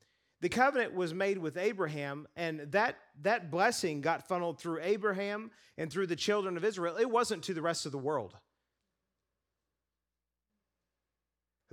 [0.41, 5.93] the covenant was made with Abraham, and that, that blessing got funneled through Abraham and
[5.93, 6.97] through the children of Israel.
[6.97, 8.35] It wasn't to the rest of the world.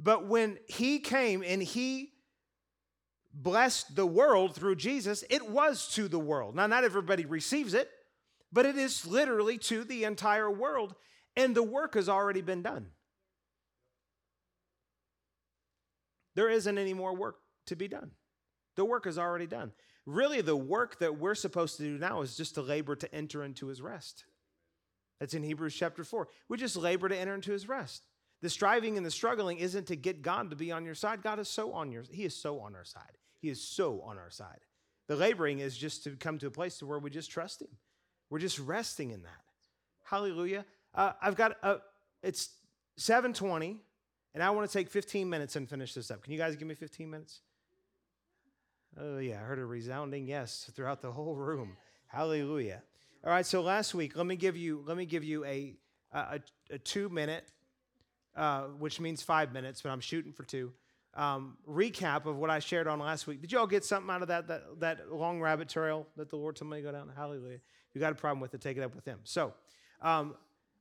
[0.01, 2.11] But when he came and he
[3.33, 6.55] blessed the world through Jesus, it was to the world.
[6.55, 7.89] Now, not everybody receives it,
[8.51, 10.95] but it is literally to the entire world,
[11.35, 12.87] and the work has already been done.
[16.35, 18.11] There isn't any more work to be done.
[18.77, 19.73] The work is already done.
[20.05, 23.43] Really, the work that we're supposed to do now is just to labor to enter
[23.43, 24.23] into his rest.
[25.19, 26.29] That's in Hebrews chapter 4.
[26.47, 28.05] We just labor to enter into his rest.
[28.41, 31.23] The striving and the struggling isn't to get God to be on your side.
[31.23, 33.17] God is so on your He is so on our side.
[33.41, 34.59] He is so on our side.
[35.07, 37.69] The laboring is just to come to a place to where we just trust Him.
[38.29, 39.41] We're just resting in that.
[40.05, 40.65] Hallelujah.
[40.93, 41.77] Uh, I've got a,
[42.21, 42.49] it's
[42.97, 43.81] 720,
[44.35, 46.23] and I want to take 15 minutes and finish this up.
[46.23, 47.41] Can you guys give me 15 minutes?
[48.99, 51.77] Oh, yeah, I heard a resounding yes throughout the whole room.
[52.07, 52.81] Hallelujah.
[53.23, 55.75] All right, so last week, let me give you, let me give you a,
[56.11, 56.39] a,
[56.71, 57.43] a two minute
[58.37, 60.71] uh, which means five minutes, but I'm shooting for two.
[61.15, 63.41] Um, recap of what I shared on last week.
[63.41, 66.35] Did you all get something out of that, that, that long rabbit trail that the
[66.35, 67.11] Lord told me to go down?
[67.15, 67.55] Hallelujah.
[67.55, 69.19] If you got a problem with it, take it up with Him.
[69.23, 69.53] So,
[70.03, 70.35] um,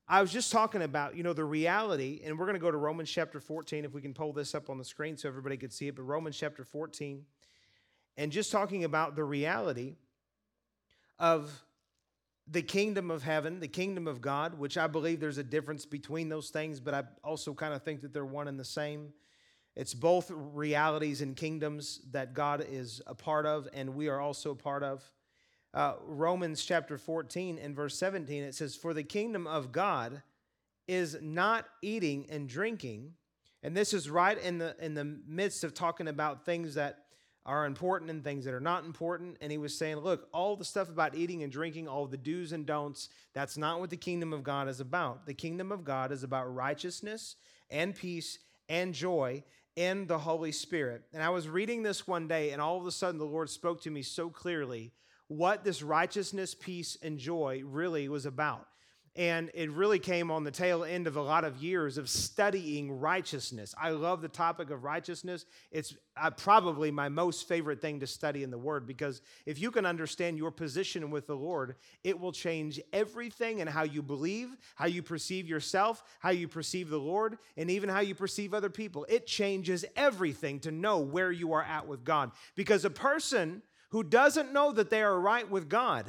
[0.08, 2.76] I was just talking about, you know, the reality, and we're going to go to
[2.76, 5.70] Romans chapter 14, if we can pull this up on the screen so everybody can
[5.70, 7.24] see it, but Romans chapter 14,
[8.16, 9.96] and just talking about the reality
[11.18, 11.62] of
[12.48, 16.28] the kingdom of heaven, the kingdom of God, which I believe there's a difference between
[16.28, 19.12] those things, but I also kind of think that they're one and the same.
[19.74, 24.52] It's both realities and kingdoms that God is a part of, and we are also
[24.52, 25.04] a part of.
[25.74, 30.22] Uh, Romans chapter 14 and verse 17, it says, For the kingdom of God
[30.88, 33.12] is not eating and drinking.
[33.62, 37.05] And this is right in the, in the midst of talking about things that
[37.46, 39.38] are important and things that are not important.
[39.40, 42.52] And he was saying, look, all the stuff about eating and drinking, all the do's
[42.52, 45.26] and don'ts, that's not what the kingdom of God is about.
[45.26, 47.36] The kingdom of God is about righteousness
[47.70, 49.44] and peace and joy
[49.76, 51.02] in the Holy Spirit.
[51.14, 53.80] And I was reading this one day, and all of a sudden the Lord spoke
[53.82, 54.92] to me so clearly
[55.28, 58.66] what this righteousness, peace, and joy really was about.
[59.16, 63.00] And it really came on the tail end of a lot of years of studying
[63.00, 63.74] righteousness.
[63.80, 65.46] I love the topic of righteousness.
[65.72, 69.70] It's uh, probably my most favorite thing to study in the Word because if you
[69.70, 74.54] can understand your position with the Lord, it will change everything and how you believe,
[74.74, 78.70] how you perceive yourself, how you perceive the Lord, and even how you perceive other
[78.70, 79.06] people.
[79.08, 82.32] It changes everything to know where you are at with God.
[82.54, 86.04] Because a person who doesn't know that they are right with God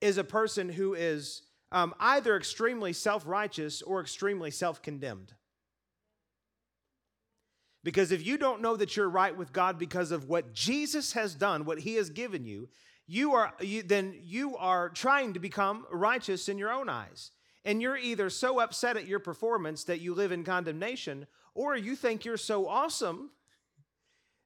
[0.00, 5.32] is a person who is um, either extremely self righteous or extremely self condemned.
[7.82, 11.34] Because if you don't know that you're right with God because of what Jesus has
[11.34, 12.68] done, what He has given you,
[13.06, 17.30] you are you, then you are trying to become righteous in your own eyes.
[17.64, 21.96] And you're either so upset at your performance that you live in condemnation, or you
[21.96, 23.30] think you're so awesome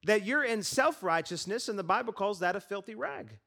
[0.04, 3.38] that you're in self righteousness, and the Bible calls that a filthy rag.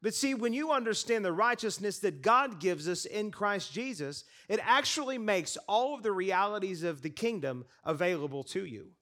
[0.00, 4.60] But see, when you understand the righteousness that God gives us in Christ Jesus, it
[4.62, 8.92] actually makes all of the realities of the kingdom available to you.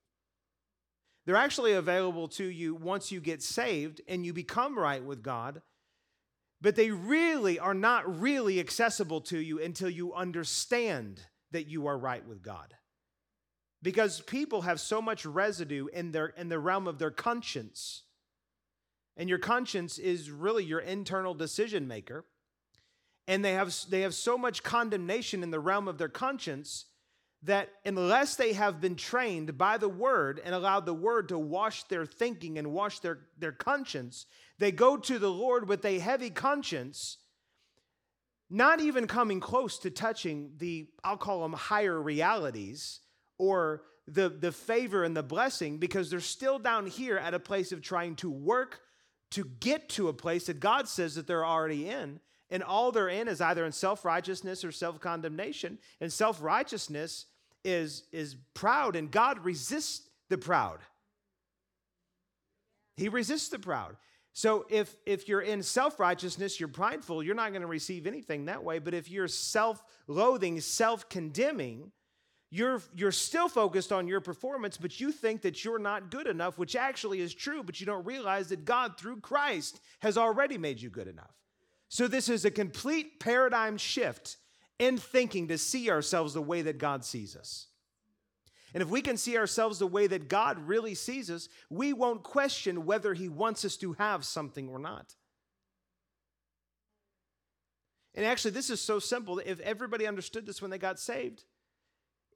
[1.27, 5.61] They're actually available to you once you get saved and you become right with God,
[6.63, 11.99] but they really are not really accessible to you until you understand that you are
[11.99, 12.75] right with God.
[13.83, 18.05] Because people have so much residue in, their, in the realm of their conscience
[19.16, 22.24] and your conscience is really your internal decision maker.
[23.29, 26.87] And they have, they have so much condemnation in the realm of their conscience
[27.42, 31.85] that unless they have been trained by the word and allowed the word to wash
[31.85, 34.26] their thinking and wash their, their conscience,
[34.59, 37.18] they go to the Lord with a heavy conscience,
[38.48, 43.00] not even coming close to touching the, I'll call them higher realities
[43.38, 47.72] or the, the favor and the blessing because they're still down here at a place
[47.72, 48.81] of trying to work
[49.33, 52.21] to get to a place that God says that they're already in.
[52.49, 55.79] And all they're in is either in self righteousness or self condemnation.
[56.01, 57.27] And self righteousness
[57.65, 60.79] is, is proud, and God resists the proud.
[62.97, 63.97] He resists the proud.
[64.33, 68.62] So if if you're in self-righteousness, you're prideful, you're not going to receive anything that
[68.62, 71.91] way, but if you're self-loathing, self-condemning,
[72.51, 76.59] you're, you're still focused on your performance, but you think that you're not good enough,
[76.59, 80.81] which actually is true, but you don't realize that God, through Christ, has already made
[80.81, 81.35] you good enough.
[81.89, 84.37] So, this is a complete paradigm shift
[84.79, 87.67] in thinking to see ourselves the way that God sees us.
[88.75, 92.23] And if we can see ourselves the way that God really sees us, we won't
[92.23, 95.15] question whether He wants us to have something or not.
[98.15, 99.39] And actually, this is so simple.
[99.39, 101.45] If everybody understood this when they got saved,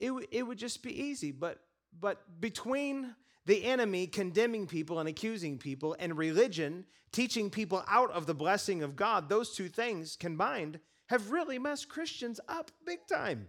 [0.01, 1.31] it, w- it would just be easy.
[1.31, 1.59] But,
[1.97, 8.25] but between the enemy condemning people and accusing people and religion teaching people out of
[8.25, 13.47] the blessing of God, those two things combined have really messed Christians up big time.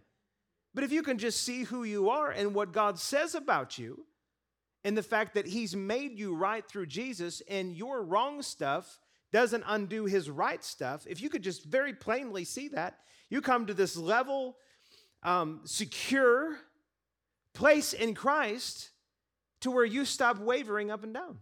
[0.74, 4.06] But if you can just see who you are and what God says about you,
[4.84, 8.98] and the fact that He's made you right through Jesus, and your wrong stuff
[9.32, 12.98] doesn't undo His right stuff, if you could just very plainly see that,
[13.30, 14.56] you come to this level
[15.22, 16.56] um, secure
[17.54, 18.90] place in Christ
[19.60, 21.38] to where you stop wavering up and down.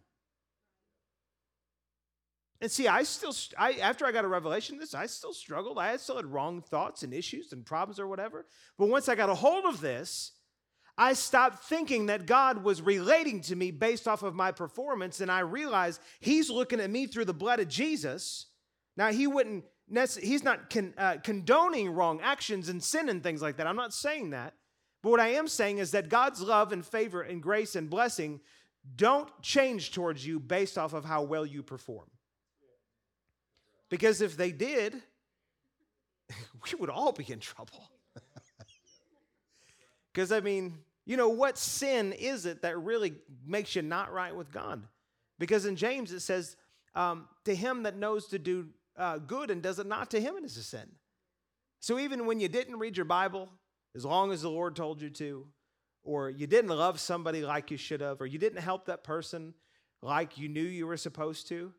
[2.61, 5.79] And see, I still, I, after I got a revelation of this, I still struggled.
[5.79, 8.45] I still had wrong thoughts and issues and problems or whatever.
[8.77, 10.33] But once I got a hold of this,
[10.99, 15.23] I stopped thinking that God was relating to me based off of my performance.
[15.23, 18.47] And I realized He's looking at me through the blood of Jesus.
[18.95, 19.65] Now, He wouldn't
[20.21, 23.67] he's not con, uh, condoning wrong actions and sin and things like that.
[23.67, 24.55] I'm not saying that.
[25.03, 28.41] But what I am saying is that God's love and favor and grace and blessing
[28.97, 32.11] don't change towards you based off of how well you perform.
[33.89, 34.95] Because if they did,
[36.31, 37.91] we would all be in trouble.
[40.13, 43.15] Because, I mean, you know, what sin is it that really
[43.47, 44.83] makes you not right with God?
[45.39, 46.57] Because in James it says,
[46.95, 48.67] um, to him that knows to do
[49.01, 50.89] uh, good and does it not to him, and it is a sin.
[51.81, 53.49] So even when you didn't read your Bible
[53.97, 55.47] as long as the Lord told you to,
[56.05, 59.55] or you didn't love somebody like you should have, or you didn't help that person
[60.03, 61.73] like you knew you were supposed to,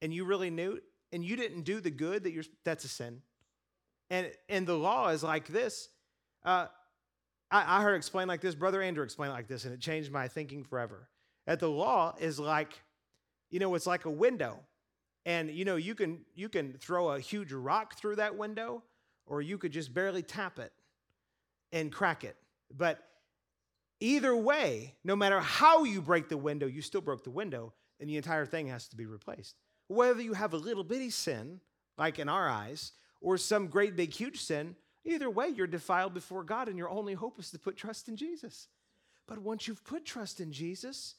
[0.00, 0.80] and you really knew,
[1.12, 3.22] and you didn't do the good that you're, that's a sin.
[4.10, 5.88] And, and the law is like this.
[6.44, 6.66] Uh,
[7.50, 10.28] I, I heard explained like this, Brother Andrew explained like this, and it changed my
[10.28, 11.08] thinking forever.
[11.46, 12.80] That the law is like,
[13.50, 14.60] you know, it's like a window
[15.26, 18.82] and you know you can you can throw a huge rock through that window
[19.26, 20.72] or you could just barely tap it
[21.72, 22.36] and crack it.
[22.74, 22.98] But
[24.00, 28.08] either way no matter how you break the window you still broke the window and
[28.08, 29.56] the entire thing has to be replaced.
[29.88, 31.60] Whether you have a little bitty sin
[31.96, 36.44] like in our eyes or some great big huge sin either way you're defiled before
[36.44, 38.68] god and your only hope is to put trust in jesus.
[39.26, 41.16] But once you've put trust in jesus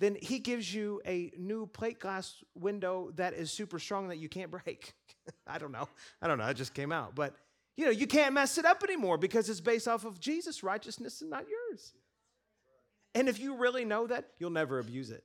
[0.00, 4.30] then he gives you a new plate glass window that is super strong that you
[4.30, 4.94] can't break.
[5.46, 5.88] I don't know.
[6.22, 6.46] I don't know.
[6.46, 7.14] It just came out.
[7.14, 7.34] But
[7.76, 11.20] you know, you can't mess it up anymore because it's based off of Jesus' righteousness
[11.20, 11.92] and not yours.
[13.14, 15.22] And if you really know that, you'll never abuse it.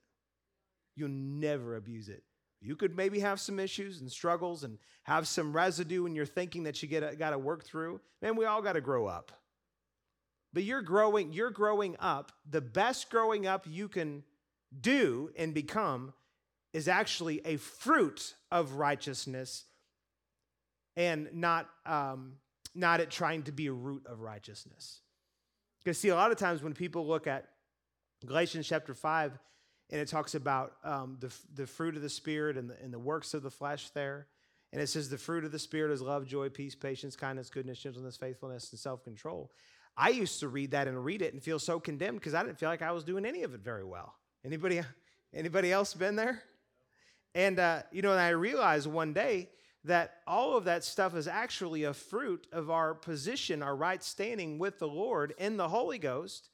[0.96, 2.24] You'll never abuse it.
[2.62, 6.64] You could maybe have some issues and struggles and have some residue in your thinking
[6.64, 8.02] that you get got to work through.
[8.22, 9.32] Man, we all got to grow up.
[10.52, 12.32] But you're growing, you're growing up.
[12.50, 14.24] The best growing up you can
[14.82, 16.14] do and become
[16.74, 19.66] is actually a fruit of righteousness
[20.98, 22.34] and not um,
[22.76, 25.00] not it trying to be a root of righteousness.
[25.84, 27.48] Because, see, a lot of times when people look at
[28.26, 29.38] Galatians chapter 5,
[29.92, 33.00] and it talks about um, the, the fruit of the Spirit and the, and the
[33.00, 34.28] works of the flesh there.
[34.74, 37.80] And it says the fruit of the Spirit is love, joy, peace, patience, kindness, goodness,
[37.80, 39.52] gentleness, faithfulness, and self control.
[39.96, 42.60] I used to read that and read it and feel so condemned because I didn't
[42.60, 44.16] feel like I was doing any of it very well.
[44.46, 44.82] Anybody,
[45.34, 46.44] anybody else been there?
[47.34, 49.50] And, uh, you know, and I realized one day
[49.86, 54.60] that all of that stuff is actually a fruit of our position, our right standing
[54.60, 56.50] with the Lord in the Holy Ghost.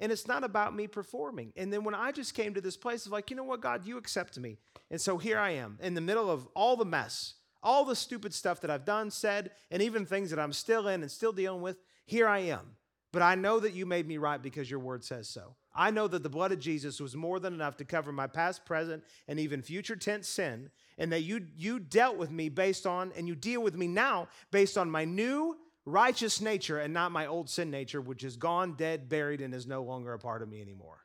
[0.00, 1.52] And it's not about me performing.
[1.56, 3.86] And then when I just came to this place of like, you know what, God,
[3.86, 4.58] you accept me.
[4.90, 8.32] And so here I am in the middle of all the mess, all the stupid
[8.32, 11.62] stuff that I've done, said, and even things that I'm still in and still dealing
[11.62, 11.78] with.
[12.06, 12.76] Here I am.
[13.12, 15.54] But I know that you made me right because your word says so.
[15.74, 18.64] I know that the blood of Jesus was more than enough to cover my past,
[18.64, 23.12] present, and even future tense sin, and that you, you dealt with me based on,
[23.16, 27.26] and you deal with me now based on my new righteous nature and not my
[27.26, 30.48] old sin nature, which is gone, dead, buried, and is no longer a part of
[30.48, 30.98] me anymore.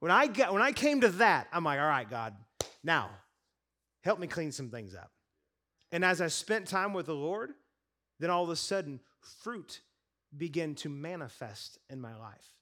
[0.00, 2.34] When I, get, when I came to that, I'm like, all right, God,
[2.84, 3.10] now
[4.02, 5.10] help me clean some things up.
[5.90, 7.52] And as I spent time with the Lord,
[8.20, 9.00] then all of a sudden,
[9.42, 9.80] fruit
[10.36, 12.55] began to manifest in my life.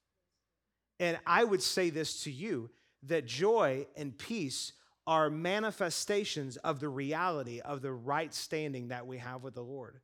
[1.01, 2.71] And I would say this to you
[3.05, 4.73] that joy and peace
[5.07, 10.01] are manifestations of the reality of the right standing that we have with the Lord.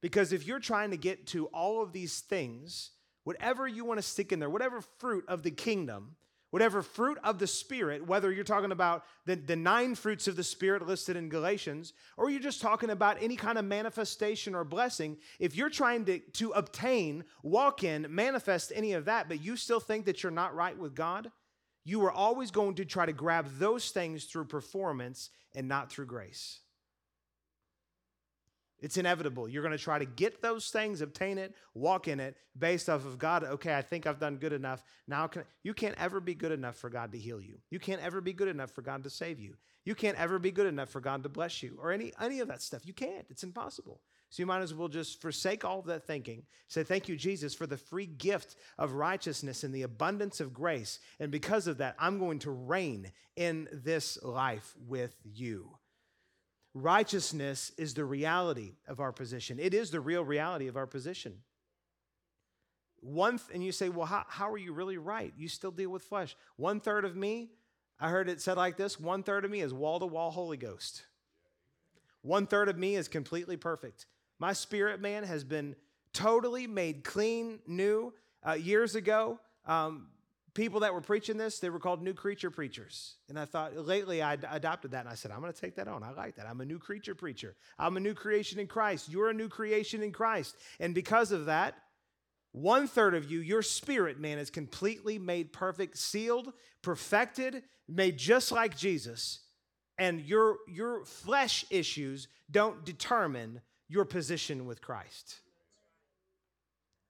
[0.00, 2.90] Because if you're trying to get to all of these things,
[3.22, 6.16] whatever you want to stick in there, whatever fruit of the kingdom,
[6.52, 10.44] whatever fruit of the Spirit, whether you're talking about the, the nine fruits of the
[10.44, 15.16] Spirit listed in Galatians, or you're just talking about any kind of manifestation or blessing,
[15.40, 19.80] if you're trying to, to obtain, walk in, manifest any of that, but you still
[19.80, 21.30] think that you're not right with God,
[21.84, 26.06] you are always going to try to grab those things through performance and not through
[26.06, 26.60] grace.
[28.82, 29.48] It's inevitable.
[29.48, 33.06] You're going to try to get those things, obtain it, walk in it based off
[33.06, 33.44] of God.
[33.44, 34.82] Okay, I think I've done good enough.
[35.06, 37.58] Now can, you can't ever be good enough for God to heal you.
[37.70, 39.54] You can't ever be good enough for God to save you.
[39.84, 42.48] You can't ever be good enough for God to bless you or any any of
[42.48, 42.86] that stuff.
[42.86, 43.26] You can't.
[43.30, 44.00] It's impossible.
[44.30, 46.44] So you might as well just forsake all of that thinking.
[46.68, 51.00] Say, Thank you, Jesus, for the free gift of righteousness and the abundance of grace.
[51.20, 55.76] And because of that, I'm going to reign in this life with you.
[56.74, 59.58] Righteousness is the reality of our position.
[59.60, 61.34] It is the real reality of our position.
[63.00, 65.32] One th- and you say, well, how, how are you really right?
[65.36, 66.36] You still deal with flesh.
[66.56, 67.50] One third of me,
[68.00, 70.56] I heard it said like this one third of me is wall to wall Holy
[70.56, 71.04] Ghost.
[72.22, 74.06] One third of me is completely perfect.
[74.38, 75.76] My spirit man has been
[76.12, 78.14] totally made clean, new.
[78.44, 80.08] Uh, years ago, um,
[80.54, 83.14] people that were preaching this, they were called new creature preachers.
[83.28, 85.88] And I thought lately I adopted that and I said, I'm going to take that
[85.88, 86.02] on.
[86.02, 86.46] I like that.
[86.46, 87.54] I'm a new creature preacher.
[87.78, 89.08] I'm a new creation in Christ.
[89.10, 90.56] You're a new creation in Christ.
[90.78, 91.74] And because of that,
[92.52, 98.52] one third of you, your spirit man is completely made perfect, sealed, perfected, made just
[98.52, 99.40] like Jesus.
[99.96, 105.40] And your, your flesh issues don't determine your position with Christ.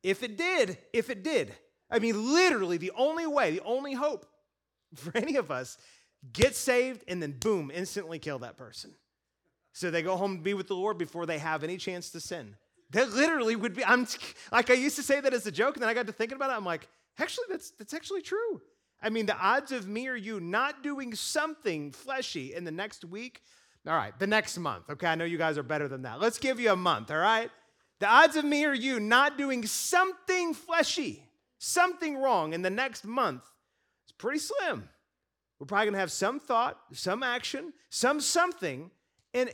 [0.03, 1.53] If it did, if it did,
[1.93, 4.27] I mean, literally, the only way, the only hope
[4.97, 5.79] for any of us,
[6.33, 8.95] get saved and then boom, instantly kill that person.
[9.73, 12.21] So they go home and be with the Lord before they have any chance to
[12.21, 12.57] sin.
[12.91, 14.07] That literally would be, I'm
[14.51, 16.37] like, I used to say that as a joke, and then I got to thinking
[16.37, 16.57] about it.
[16.57, 16.89] I'm like,
[17.19, 18.61] actually, that's, that's actually true.
[19.03, 23.05] I mean, the odds of me or you not doing something fleshy in the next
[23.05, 23.43] week,
[23.87, 25.09] all right, the next month, okay?
[25.09, 26.21] I know you guys are better than that.
[26.21, 27.51] Let's give you a month, all right?
[27.99, 31.25] The odds of me or you not doing something fleshy
[31.63, 33.43] something wrong in the next month,
[34.05, 34.89] it's pretty slim.
[35.59, 38.91] We're probably going to have some thought, some action, some something.
[39.33, 39.51] And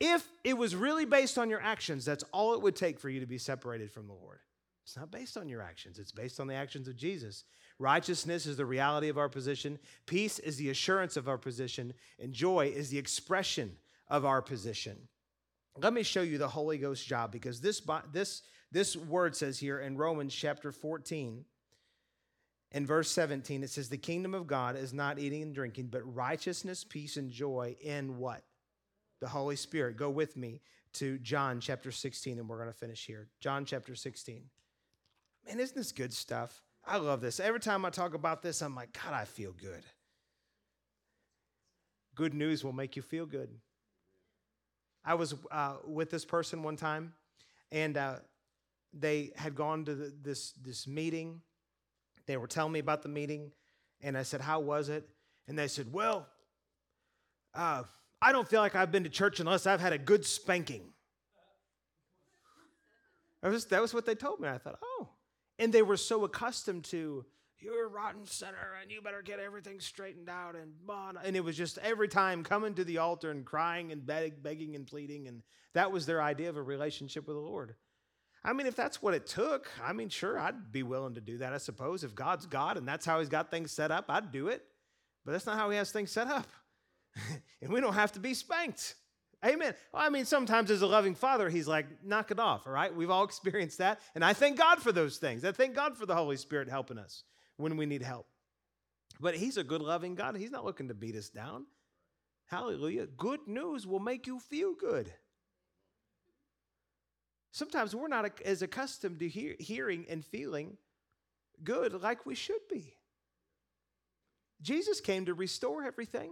[0.00, 3.20] if it was really based on your actions, that's all it would take for you
[3.20, 4.38] to be separated from the Lord.
[4.84, 7.44] It's not based on your actions, it's based on the actions of Jesus.
[7.78, 12.32] Righteousness is the reality of our position, peace is the assurance of our position, and
[12.32, 13.76] joy is the expression
[14.08, 14.96] of our position.
[15.76, 17.82] Let me show you the Holy Ghost job because this,
[18.12, 18.42] this,
[18.72, 21.44] this word says here in Romans chapter 14
[22.72, 26.14] in verse 17, it says, The kingdom of God is not eating and drinking, but
[26.14, 28.42] righteousness, peace, and joy in what?
[29.20, 29.96] The Holy Spirit.
[29.96, 30.60] Go with me
[30.94, 33.28] to John chapter 16, and we're going to finish here.
[33.40, 34.42] John chapter 16.
[35.46, 36.62] Man, isn't this good stuff?
[36.86, 37.40] I love this.
[37.40, 39.84] Every time I talk about this, I'm like, God, I feel good.
[42.14, 43.50] Good news will make you feel good.
[45.04, 47.14] I was uh, with this person one time,
[47.72, 48.16] and uh,
[48.92, 51.40] they had gone to the, this, this meeting
[52.30, 53.50] they were telling me about the meeting,
[54.00, 55.08] and I said, How was it?
[55.48, 56.28] And they said, Well,
[57.54, 57.82] uh,
[58.22, 60.82] I don't feel like I've been to church unless I've had a good spanking.
[63.42, 64.48] That was, that was what they told me.
[64.48, 65.08] I thought, oh.
[65.58, 67.24] And they were so accustomed to,
[67.58, 70.54] you're a rotten sinner and you better get everything straightened out.
[70.56, 70.72] And,
[71.24, 74.76] and it was just every time coming to the altar and crying and beg, begging
[74.76, 75.28] and pleading.
[75.28, 75.42] And
[75.74, 77.74] that was their idea of a relationship with the Lord.
[78.42, 81.38] I mean, if that's what it took, I mean, sure, I'd be willing to do
[81.38, 82.04] that, I suppose.
[82.04, 84.64] If God's God and that's how He's got things set up, I'd do it.
[85.24, 86.46] But that's not how He has things set up.
[87.62, 88.94] and we don't have to be spanked.
[89.44, 89.74] Amen.
[89.92, 92.94] Well, I mean, sometimes as a loving father, he's like, knock it off, all right?
[92.94, 94.00] We've all experienced that.
[94.14, 95.44] And I thank God for those things.
[95.44, 97.24] I thank God for the Holy Spirit helping us
[97.56, 98.26] when we need help.
[99.18, 100.36] But he's a good, loving God.
[100.36, 101.66] He's not looking to beat us down.
[102.46, 103.06] Hallelujah.
[103.06, 105.12] Good news will make you feel good.
[107.52, 110.76] Sometimes we're not as accustomed to hear, hearing and feeling
[111.64, 112.94] good like we should be.
[114.62, 116.30] Jesus came to restore everything.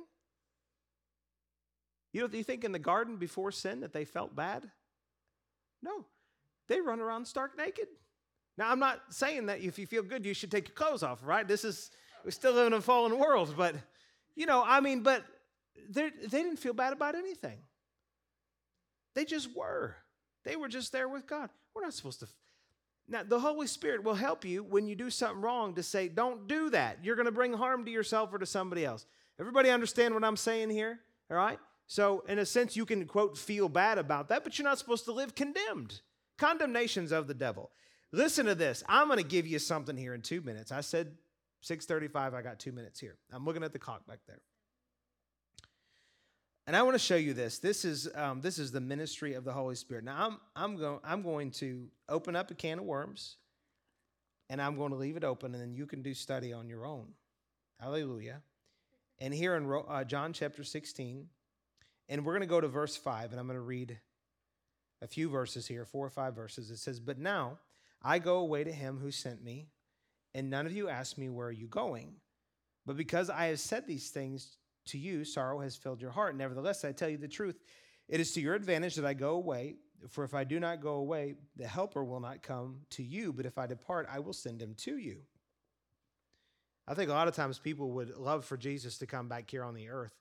[2.12, 4.70] You know, do you think in the garden before sin that they felt bad?
[5.82, 6.04] No.
[6.68, 7.88] They run around stark naked.
[8.56, 11.20] Now, I'm not saying that if you feel good, you should take your clothes off,
[11.24, 11.46] right?
[11.46, 11.90] This is,
[12.24, 13.74] we still live in a fallen world, but,
[14.34, 15.24] you know, I mean, but
[15.88, 17.58] they didn't feel bad about anything.
[19.14, 19.96] They just were.
[20.44, 21.50] They were just there with God.
[21.74, 22.28] We're not supposed to.
[23.08, 26.46] Now, the Holy Spirit will help you when you do something wrong to say, don't
[26.46, 26.98] do that.
[27.02, 29.06] You're going to bring harm to yourself or to somebody else.
[29.40, 31.00] Everybody understand what I'm saying here?
[31.30, 31.58] All right?
[31.86, 35.06] So, in a sense, you can, quote, feel bad about that, but you're not supposed
[35.06, 36.02] to live condemned.
[36.36, 37.70] Condemnation's of the devil.
[38.12, 38.84] Listen to this.
[38.88, 40.70] I'm going to give you something here in two minutes.
[40.70, 41.12] I said
[41.62, 42.34] 635.
[42.34, 43.16] I got two minutes here.
[43.32, 44.40] I'm looking at the clock back there.
[46.68, 47.58] And I want to show you this.
[47.58, 50.04] This is, um, this is the ministry of the Holy Spirit.
[50.04, 53.36] Now, I'm, I'm, going I'm going to open up a can of worms,
[54.50, 56.84] and I'm going to leave it open, and then you can do study on your
[56.84, 57.06] own.
[57.80, 58.42] Hallelujah.
[59.18, 61.28] And here in uh, John chapter 16,
[62.10, 63.98] and we're going to go to verse 5, and I'm going to read
[65.00, 66.70] a few verses here, four or five verses.
[66.70, 67.60] It says, But now
[68.02, 69.68] I go away to him who sent me,
[70.34, 72.16] and none of you ask me, Where are you going?
[72.84, 74.57] But because I have said these things
[74.88, 76.36] to you, sorrow has filled your heart.
[76.36, 77.58] Nevertheless, I tell you the truth.
[78.08, 79.76] It is to your advantage that I go away,
[80.08, 83.46] for if I do not go away, the Helper will not come to you, but
[83.46, 85.22] if I depart, I will send him to you.
[86.86, 89.62] I think a lot of times people would love for Jesus to come back here
[89.62, 90.14] on the earth.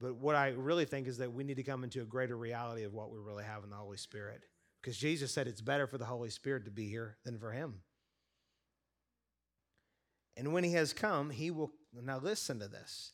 [0.00, 2.82] But what I really think is that we need to come into a greater reality
[2.82, 4.42] of what we really have in the Holy Spirit.
[4.82, 7.80] Because Jesus said it's better for the Holy Spirit to be here than for him.
[10.36, 13.12] And when he has come, he will, now listen to this,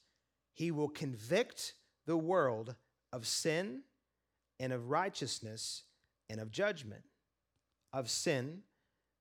[0.52, 1.74] he will convict
[2.06, 2.74] the world
[3.12, 3.82] of sin
[4.58, 5.84] and of righteousness
[6.28, 7.02] and of judgment.
[7.92, 8.60] Of sin,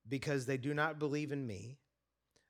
[0.07, 1.77] because they do not believe in me.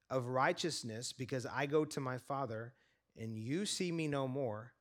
[0.09, 2.73] Of righteousness, because I go to my Father
[3.17, 4.73] and you see me no more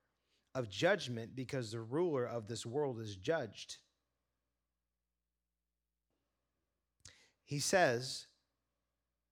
[0.54, 3.76] of judgment because the ruler of this world is judged.
[7.44, 8.26] He says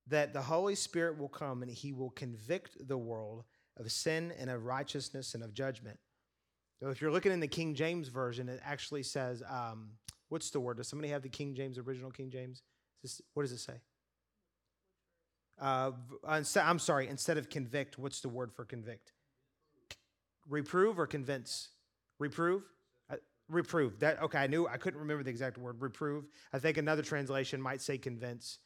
[0.06, 3.44] that the Holy Spirit will come and he will convict the world
[3.76, 5.98] of sin and of righteousness and of judgment.
[6.80, 9.90] So if you're looking in the King James Version, it actually says, um,
[10.28, 10.76] what's the word?
[10.76, 12.62] Does somebody have the King James, original King James?
[13.02, 13.74] This, what does it say?
[15.58, 15.92] Uh,
[16.26, 19.12] I'm sorry, instead of convict, what's the word for convict?
[20.48, 21.68] reprove or convince?
[22.18, 22.62] Reprove?
[23.10, 23.16] Uh,
[23.48, 23.98] reprove.
[24.00, 25.80] That okay, I knew I couldn't remember the exact word.
[25.80, 26.26] Reprove.
[26.52, 28.58] I think another translation might say convince.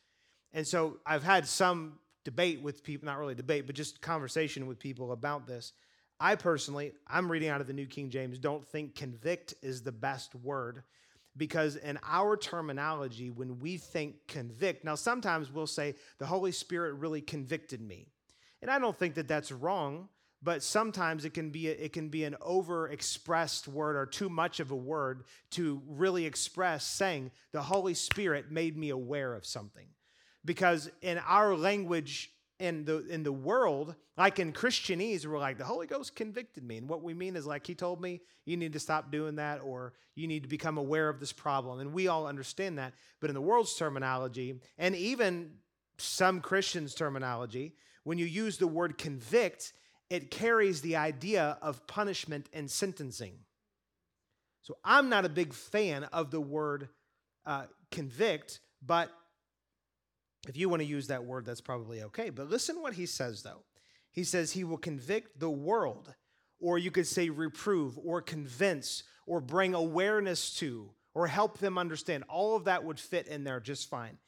[0.53, 4.79] And so I've had some debate with people, not really debate, but just conversation with
[4.79, 5.73] people about this.
[6.19, 9.93] I personally, I'm reading out of the New King James, don't think convict is the
[9.93, 10.83] best word
[11.37, 16.95] because in our terminology, when we think convict, now sometimes we'll say the Holy Spirit
[16.95, 18.09] really convicted me.
[18.61, 20.09] And I don't think that that's wrong
[20.43, 24.61] but sometimes it can be a, it can be an overexpressed word or too much
[24.61, 29.87] of a word to really express saying the holy spirit made me aware of something
[30.45, 35.65] because in our language in the in the world like in christianese we're like the
[35.65, 36.77] holy ghost convicted me.
[36.77, 39.61] And what we mean is like he told me you need to stop doing that
[39.63, 41.81] or you need to become aware of this problem.
[41.81, 42.93] And we all understand that.
[43.21, 45.53] But in the world's terminology and even
[45.97, 47.75] some christians terminology
[48.05, 49.73] when you use the word convict
[50.11, 53.35] it carries the idea of punishment and sentencing.
[54.63, 56.89] So I'm not a big fan of the word
[57.47, 59.11] uh, convict, but
[60.49, 62.31] if you want to use that word, that's probably okay.
[62.31, 63.63] But listen what he says, though.
[64.11, 66.15] He says he will convict the world,
[66.61, 72.25] or you could say reprove, or convince, or bring awareness to, or help them understand.
[72.29, 74.19] All of that would fit in there just fine.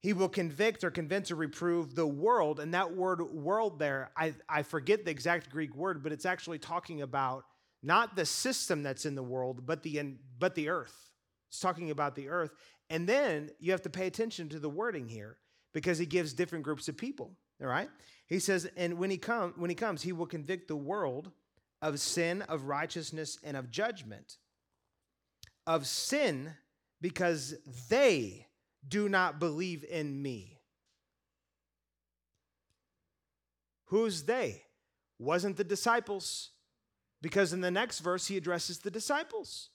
[0.00, 2.60] He will convict or convince or reprove the world.
[2.60, 6.58] And that word world there, I, I forget the exact Greek word, but it's actually
[6.58, 7.44] talking about
[7.82, 11.10] not the system that's in the world, but the, but the earth.
[11.48, 12.50] It's talking about the earth.
[12.90, 15.36] And then you have to pay attention to the wording here
[15.74, 17.32] because he gives different groups of people.
[17.60, 17.90] All right?
[18.26, 21.30] He says, and when he come when he comes, he will convict the world
[21.82, 24.36] of sin, of righteousness, and of judgment.
[25.66, 26.54] Of sin,
[27.00, 27.54] because
[27.88, 28.46] they
[28.86, 30.60] do not believe in me.
[33.86, 34.62] Who's they?
[35.18, 36.50] Wasn't the disciples.
[37.20, 39.70] Because in the next verse, he addresses the disciples.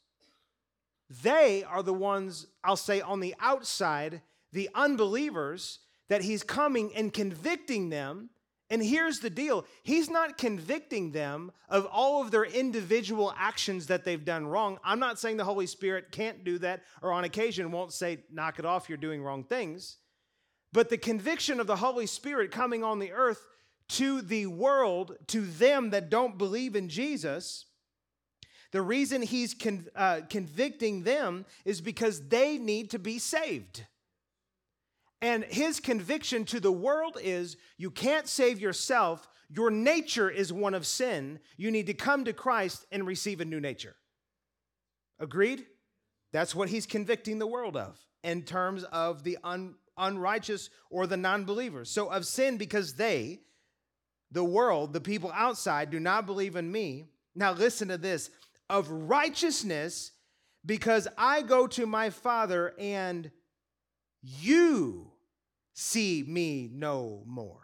[1.21, 7.13] They are the ones, I'll say, on the outside, the unbelievers, that he's coming and
[7.13, 8.29] convicting them.
[8.69, 14.05] And here's the deal He's not convicting them of all of their individual actions that
[14.05, 14.79] they've done wrong.
[14.83, 18.57] I'm not saying the Holy Spirit can't do that or on occasion won't say, knock
[18.57, 19.97] it off, you're doing wrong things.
[20.71, 23.45] But the conviction of the Holy Spirit coming on the earth
[23.89, 27.65] to the world, to them that don't believe in Jesus,
[28.73, 33.85] the reason he's con- uh, convicting them is because they need to be saved.
[35.21, 39.27] And his conviction to the world is you can't save yourself.
[39.47, 41.39] Your nature is one of sin.
[41.55, 43.95] You need to come to Christ and receive a new nature.
[45.19, 45.67] Agreed?
[46.31, 51.15] That's what he's convicting the world of in terms of the un- unrighteous or the
[51.15, 51.91] non believers.
[51.91, 53.41] So, of sin because they,
[54.31, 57.09] the world, the people outside, do not believe in me.
[57.35, 58.29] Now, listen to this
[58.73, 60.13] of righteousness
[60.65, 63.29] because I go to my Father and
[64.23, 65.11] you
[65.73, 67.61] see me no more.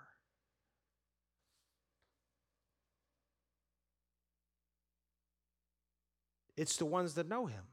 [6.56, 7.64] It's the ones that know him.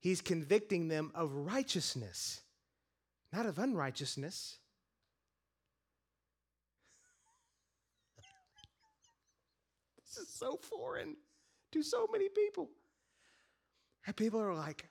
[0.00, 2.40] He's convicting them of righteousness,
[3.30, 4.56] not of unrighteousness.
[9.98, 11.16] This is so foreign
[11.72, 12.70] to so many people.
[14.06, 14.86] And people are like,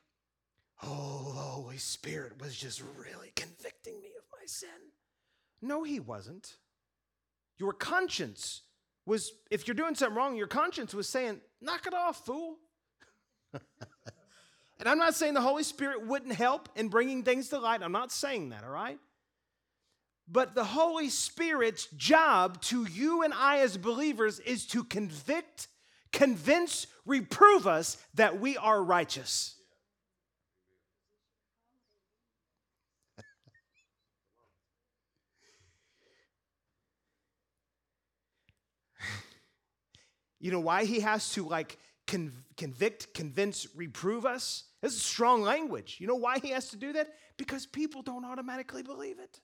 [0.82, 4.70] oh, the Holy Spirit was just really convicting me of my sin.
[5.62, 6.56] No, he wasn't.
[7.58, 8.62] Your conscience
[9.06, 12.58] was, if you're doing something wrong, your conscience was saying, knock it off, fool.
[13.54, 17.84] and I'm not saying the Holy Spirit wouldn't help in bringing things to light.
[17.84, 19.00] I'm not saying that, all right?
[20.28, 25.68] But the Holy Spirit's job to you and I as believers is to convict,
[26.12, 29.56] convince, reprove us that we are righteous.
[40.40, 44.64] you know why he has to like convict, convince, reprove us?
[44.82, 45.98] This is strong language.
[46.00, 47.10] You know why he has to do that?
[47.38, 49.40] Because people don't automatically believe it.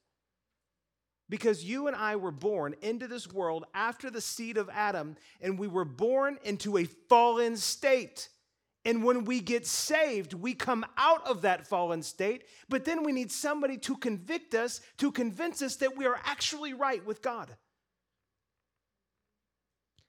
[1.30, 5.60] Because you and I were born into this world after the seed of Adam, and
[5.60, 8.30] we were born into a fallen state.
[8.86, 13.12] And when we get saved, we come out of that fallen state, but then we
[13.12, 17.56] need somebody to convict us, to convince us that we are actually right with God.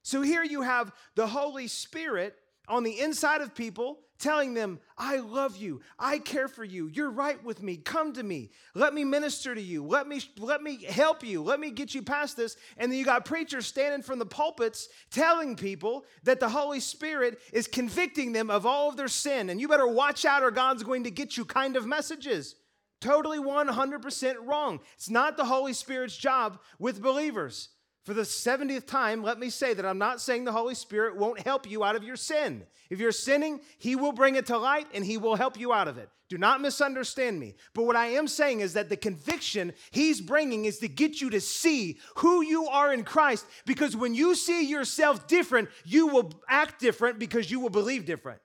[0.02, 2.36] So here you have the Holy Spirit
[2.70, 5.80] on the inside of people telling them, I love you.
[5.98, 6.88] I care for you.
[6.88, 7.78] You're right with me.
[7.78, 8.50] Come to me.
[8.74, 9.84] Let me minister to you.
[9.84, 11.42] Let me, let me help you.
[11.42, 12.56] Let me get you past this.
[12.76, 17.40] And then you got preachers standing from the pulpits telling people that the Holy Spirit
[17.52, 19.50] is convicting them of all of their sin.
[19.50, 22.54] And you better watch out or God's going to get you kind of messages.
[23.00, 24.80] Totally 100% wrong.
[24.94, 27.70] It's not the Holy Spirit's job with believers.
[28.04, 31.40] For the 70th time, let me say that I'm not saying the Holy Spirit won't
[31.40, 32.64] help you out of your sin.
[32.88, 35.86] If you're sinning, He will bring it to light and He will help you out
[35.86, 36.08] of it.
[36.30, 37.56] Do not misunderstand me.
[37.74, 41.28] But what I am saying is that the conviction He's bringing is to get you
[41.30, 43.44] to see who you are in Christ.
[43.66, 48.40] Because when you see yourself different, you will act different because you will believe different.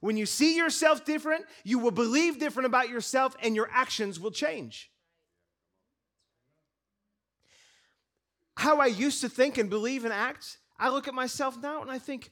[0.00, 4.30] When you see yourself different, you will believe different about yourself and your actions will
[4.30, 4.90] change.
[8.56, 11.90] How I used to think and believe and act, I look at myself now and
[11.90, 12.30] I think,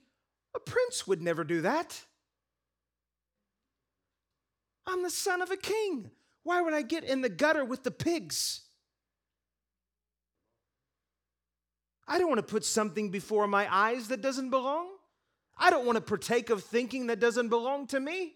[0.55, 2.01] a prince would never do that.
[4.87, 6.11] I'm the son of a king.
[6.45, 8.63] Why would I get in the gutter with the pigs?
[12.07, 14.89] I don't want to put something before my eyes that doesn't belong.
[15.57, 18.35] I don't want to partake of thinking that doesn't belong to me.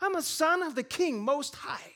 [0.00, 1.93] I'm a son of the king most high.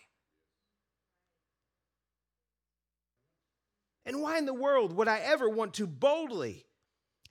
[4.08, 6.64] And why in the world would I ever want to boldly,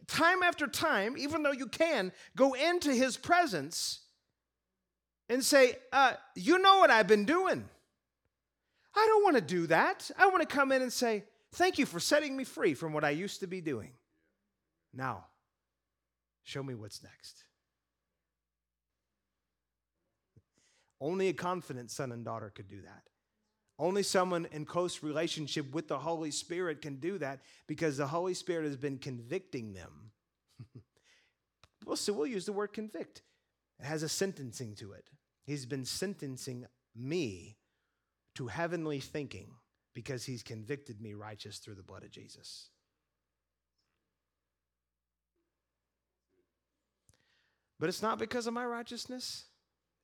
[0.06, 4.02] time after time, even though you can, go into his presence
[5.28, 7.68] and say, uh, You know what I've been doing?
[8.96, 10.12] I don't want to do that.
[10.20, 11.24] I want to come in and say,
[11.54, 13.94] Thank you for setting me free from what I used to be doing.
[14.94, 15.26] Now,
[16.44, 17.44] show me what's next.
[21.02, 23.02] Only a confident son and daughter could do that.
[23.80, 28.34] Only someone in close relationship with the Holy Spirit can do that because the Holy
[28.34, 30.12] Spirit has been convicting them.
[31.86, 33.22] we'll we'll use the word convict.
[33.80, 35.10] It has a sentencing to it.
[35.46, 36.66] He's been sentencing
[36.96, 37.58] me
[38.36, 39.52] to heavenly thinking
[39.94, 42.70] because he's convicted me righteous through the blood of Jesus.
[47.80, 49.46] But it's not because of my righteousness,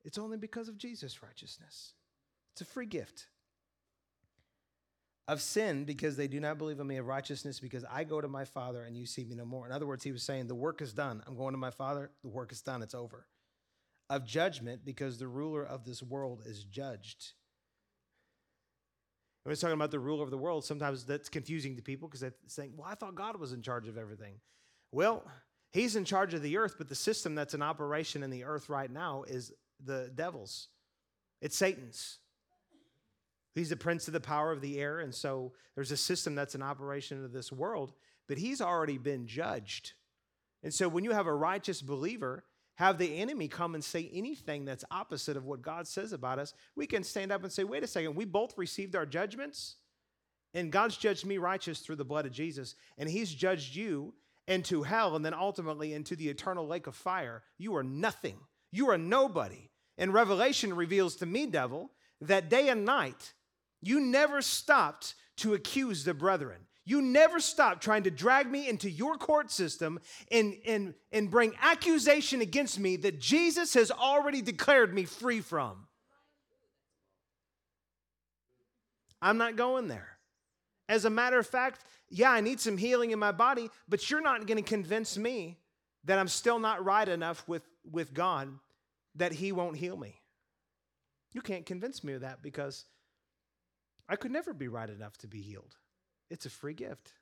[0.04, 1.92] it's only because of Jesus' righteousness.
[2.52, 3.26] It's a free gift.
[5.26, 8.28] Of sin because they do not believe in me, of righteousness because I go to
[8.28, 9.64] my Father and you see me no more.
[9.64, 11.22] In other words, he was saying, The work is done.
[11.26, 13.26] I'm going to my Father, the work is done, it's over.
[14.10, 17.32] Of judgment because the ruler of this world is judged.
[19.44, 22.20] When we're talking about the ruler of the world, sometimes that's confusing to people because
[22.20, 24.34] they're saying, Well, I thought God was in charge of everything.
[24.92, 25.24] Well,
[25.72, 28.68] He's in charge of the earth, but the system that's in operation in the earth
[28.68, 29.52] right now is
[29.84, 30.68] the devil's.
[31.42, 32.18] It's Satan's.
[33.54, 35.00] He's the prince of the power of the air.
[35.00, 37.92] And so there's a system that's in operation of this world,
[38.28, 39.92] but he's already been judged.
[40.62, 42.44] And so when you have a righteous believer,
[42.76, 46.54] have the enemy come and say anything that's opposite of what God says about us,
[46.74, 49.76] we can stand up and say, wait a second, we both received our judgments,
[50.54, 54.14] and God's judged me righteous through the blood of Jesus, and he's judged you
[54.48, 57.42] into hell and then ultimately into the eternal lake of fire.
[57.58, 58.38] You are nothing.
[58.72, 59.70] You are nobody.
[59.96, 63.33] And Revelation reveals to me, devil, that day and night,
[63.86, 66.58] you never stopped to accuse the brethren.
[66.86, 71.54] You never stopped trying to drag me into your court system and, and, and bring
[71.62, 75.86] accusation against me that Jesus has already declared me free from.
[79.22, 80.18] I'm not going there.
[80.86, 84.20] As a matter of fact, yeah, I need some healing in my body, but you're
[84.20, 85.56] not going to convince me
[86.04, 88.50] that I'm still not right enough with, with God
[89.14, 90.20] that He won't heal me.
[91.32, 92.84] You can't convince me of that because
[94.08, 95.76] I could never be right enough to be healed.
[96.30, 97.12] It's a free gift.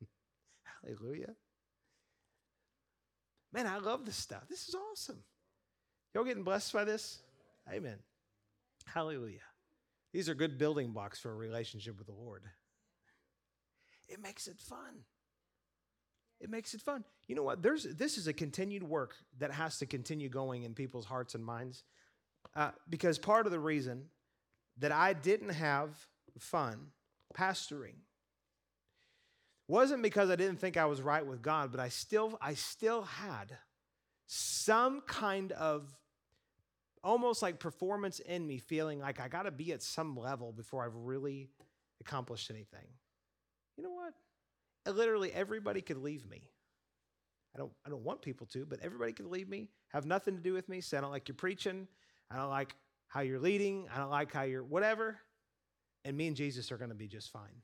[0.82, 1.34] Hallelujah.
[3.52, 4.48] Man, I love this stuff.
[4.48, 5.22] This is awesome.
[6.14, 7.20] Y'all getting blessed by this?
[7.72, 7.98] Amen.
[8.86, 9.40] Hallelujah.
[10.12, 12.42] These are good building blocks for a relationship with the Lord.
[14.08, 15.04] It makes it fun.
[16.40, 17.04] It makes it fun.
[17.26, 17.62] You know what?
[17.62, 21.44] There's this is a continued work that has to continue going in people's hearts and
[21.44, 21.84] minds,
[22.54, 24.04] uh, because part of the reason
[24.78, 25.90] that I didn't have
[26.38, 26.88] fun
[27.34, 27.96] pastoring
[29.68, 33.02] wasn't because I didn't think I was right with God, but I still I still
[33.02, 33.56] had
[34.26, 35.94] some kind of
[37.02, 40.84] almost like performance in me feeling like I got to be at some level before
[40.84, 41.48] I've really
[42.00, 42.86] accomplished anything.
[43.76, 44.14] You know what?
[44.94, 46.50] Literally everybody could leave me.
[47.54, 50.42] I don't I don't want people to, but everybody could leave me, have nothing to
[50.42, 51.88] do with me, say I don't like your preaching,
[52.30, 52.74] I don't like
[53.14, 55.16] how you're leading, I don't like how you're whatever,
[56.04, 57.62] and me and Jesus are going to be just fine.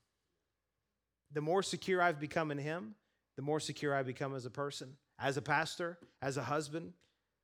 [1.32, 2.94] The more secure I've become in him,
[3.36, 6.92] the more secure I become as a person, as a pastor, as a husband,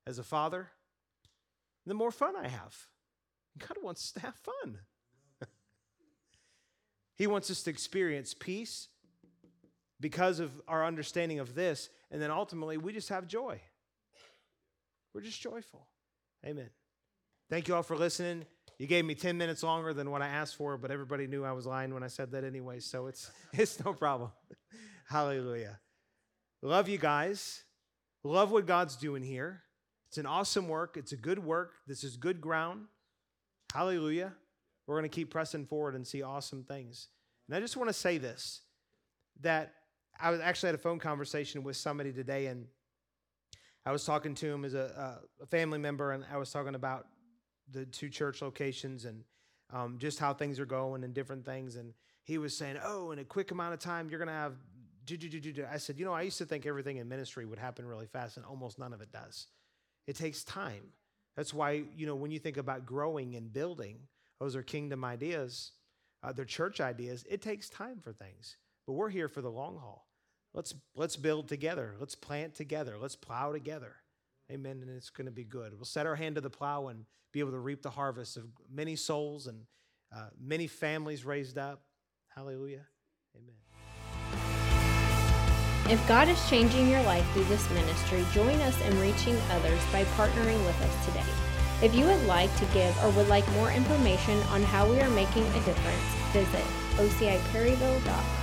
[0.07, 0.71] as a father
[1.87, 2.77] the more fun I have.
[3.59, 4.79] God wants us to have fun.
[7.17, 8.89] he wants us to experience peace
[10.01, 13.61] because of our understanding of this, and then ultimately we just have joy.
[15.15, 15.87] We're just joyful.
[16.45, 16.69] Amen.
[17.49, 18.45] Thank you all for listening.
[18.79, 21.53] You gave me 10 minutes longer than what I asked for, but everybody knew I
[21.53, 24.33] was lying when I said that anyway, so it's it's no problem.
[25.09, 25.79] Hallelujah.
[26.61, 27.63] Love you guys.
[28.25, 29.63] Love what God's doing here.
[30.09, 30.97] It's an awesome work.
[30.97, 31.75] It's a good work.
[31.87, 32.87] This is good ground.
[33.73, 34.33] Hallelujah.
[34.87, 37.09] We're going to keep pressing forward and see awesome things.
[37.47, 38.63] And I just want to say this
[39.43, 39.73] that
[40.19, 42.67] I was actually had a phone conversation with somebody today, and
[43.85, 47.07] I was talking to him as a, a family member, and I was talking about
[47.73, 49.25] the two church locations and
[49.73, 51.77] um, just how things are going and different things.
[51.77, 51.93] And
[52.25, 54.55] he was saying, Oh, in a quick amount of time, you're going to have.
[55.09, 58.37] I said, You know, I used to think everything in ministry would happen really fast,
[58.37, 59.47] and almost none of it does.
[60.07, 60.93] It takes time.
[61.37, 63.99] That's why, you know, when you think about growing and building,
[64.41, 65.73] those are kingdom ideas,
[66.23, 67.25] uh, they're church ideas.
[67.29, 68.57] It takes time for things,
[68.87, 70.07] but we're here for the long haul.
[70.55, 71.95] Let's let's build together.
[72.01, 72.97] Let's plant together.
[72.99, 73.97] Let's plow together.
[74.51, 74.79] Amen.
[74.83, 75.75] And it's going to be good.
[75.75, 78.45] We'll set our hand to the plow and be able to reap the harvest of
[78.73, 79.63] many souls and
[80.15, 81.83] uh, many families raised up.
[82.35, 82.87] Hallelujah.
[83.37, 83.57] Amen.
[85.89, 90.05] If God is changing your life through this ministry, join us in reaching others by
[90.17, 91.25] partnering with us today.
[91.83, 95.11] If you would like to give or would like more information on how we are
[95.11, 96.65] making a difference, visit
[96.97, 98.36] ociperryville.com.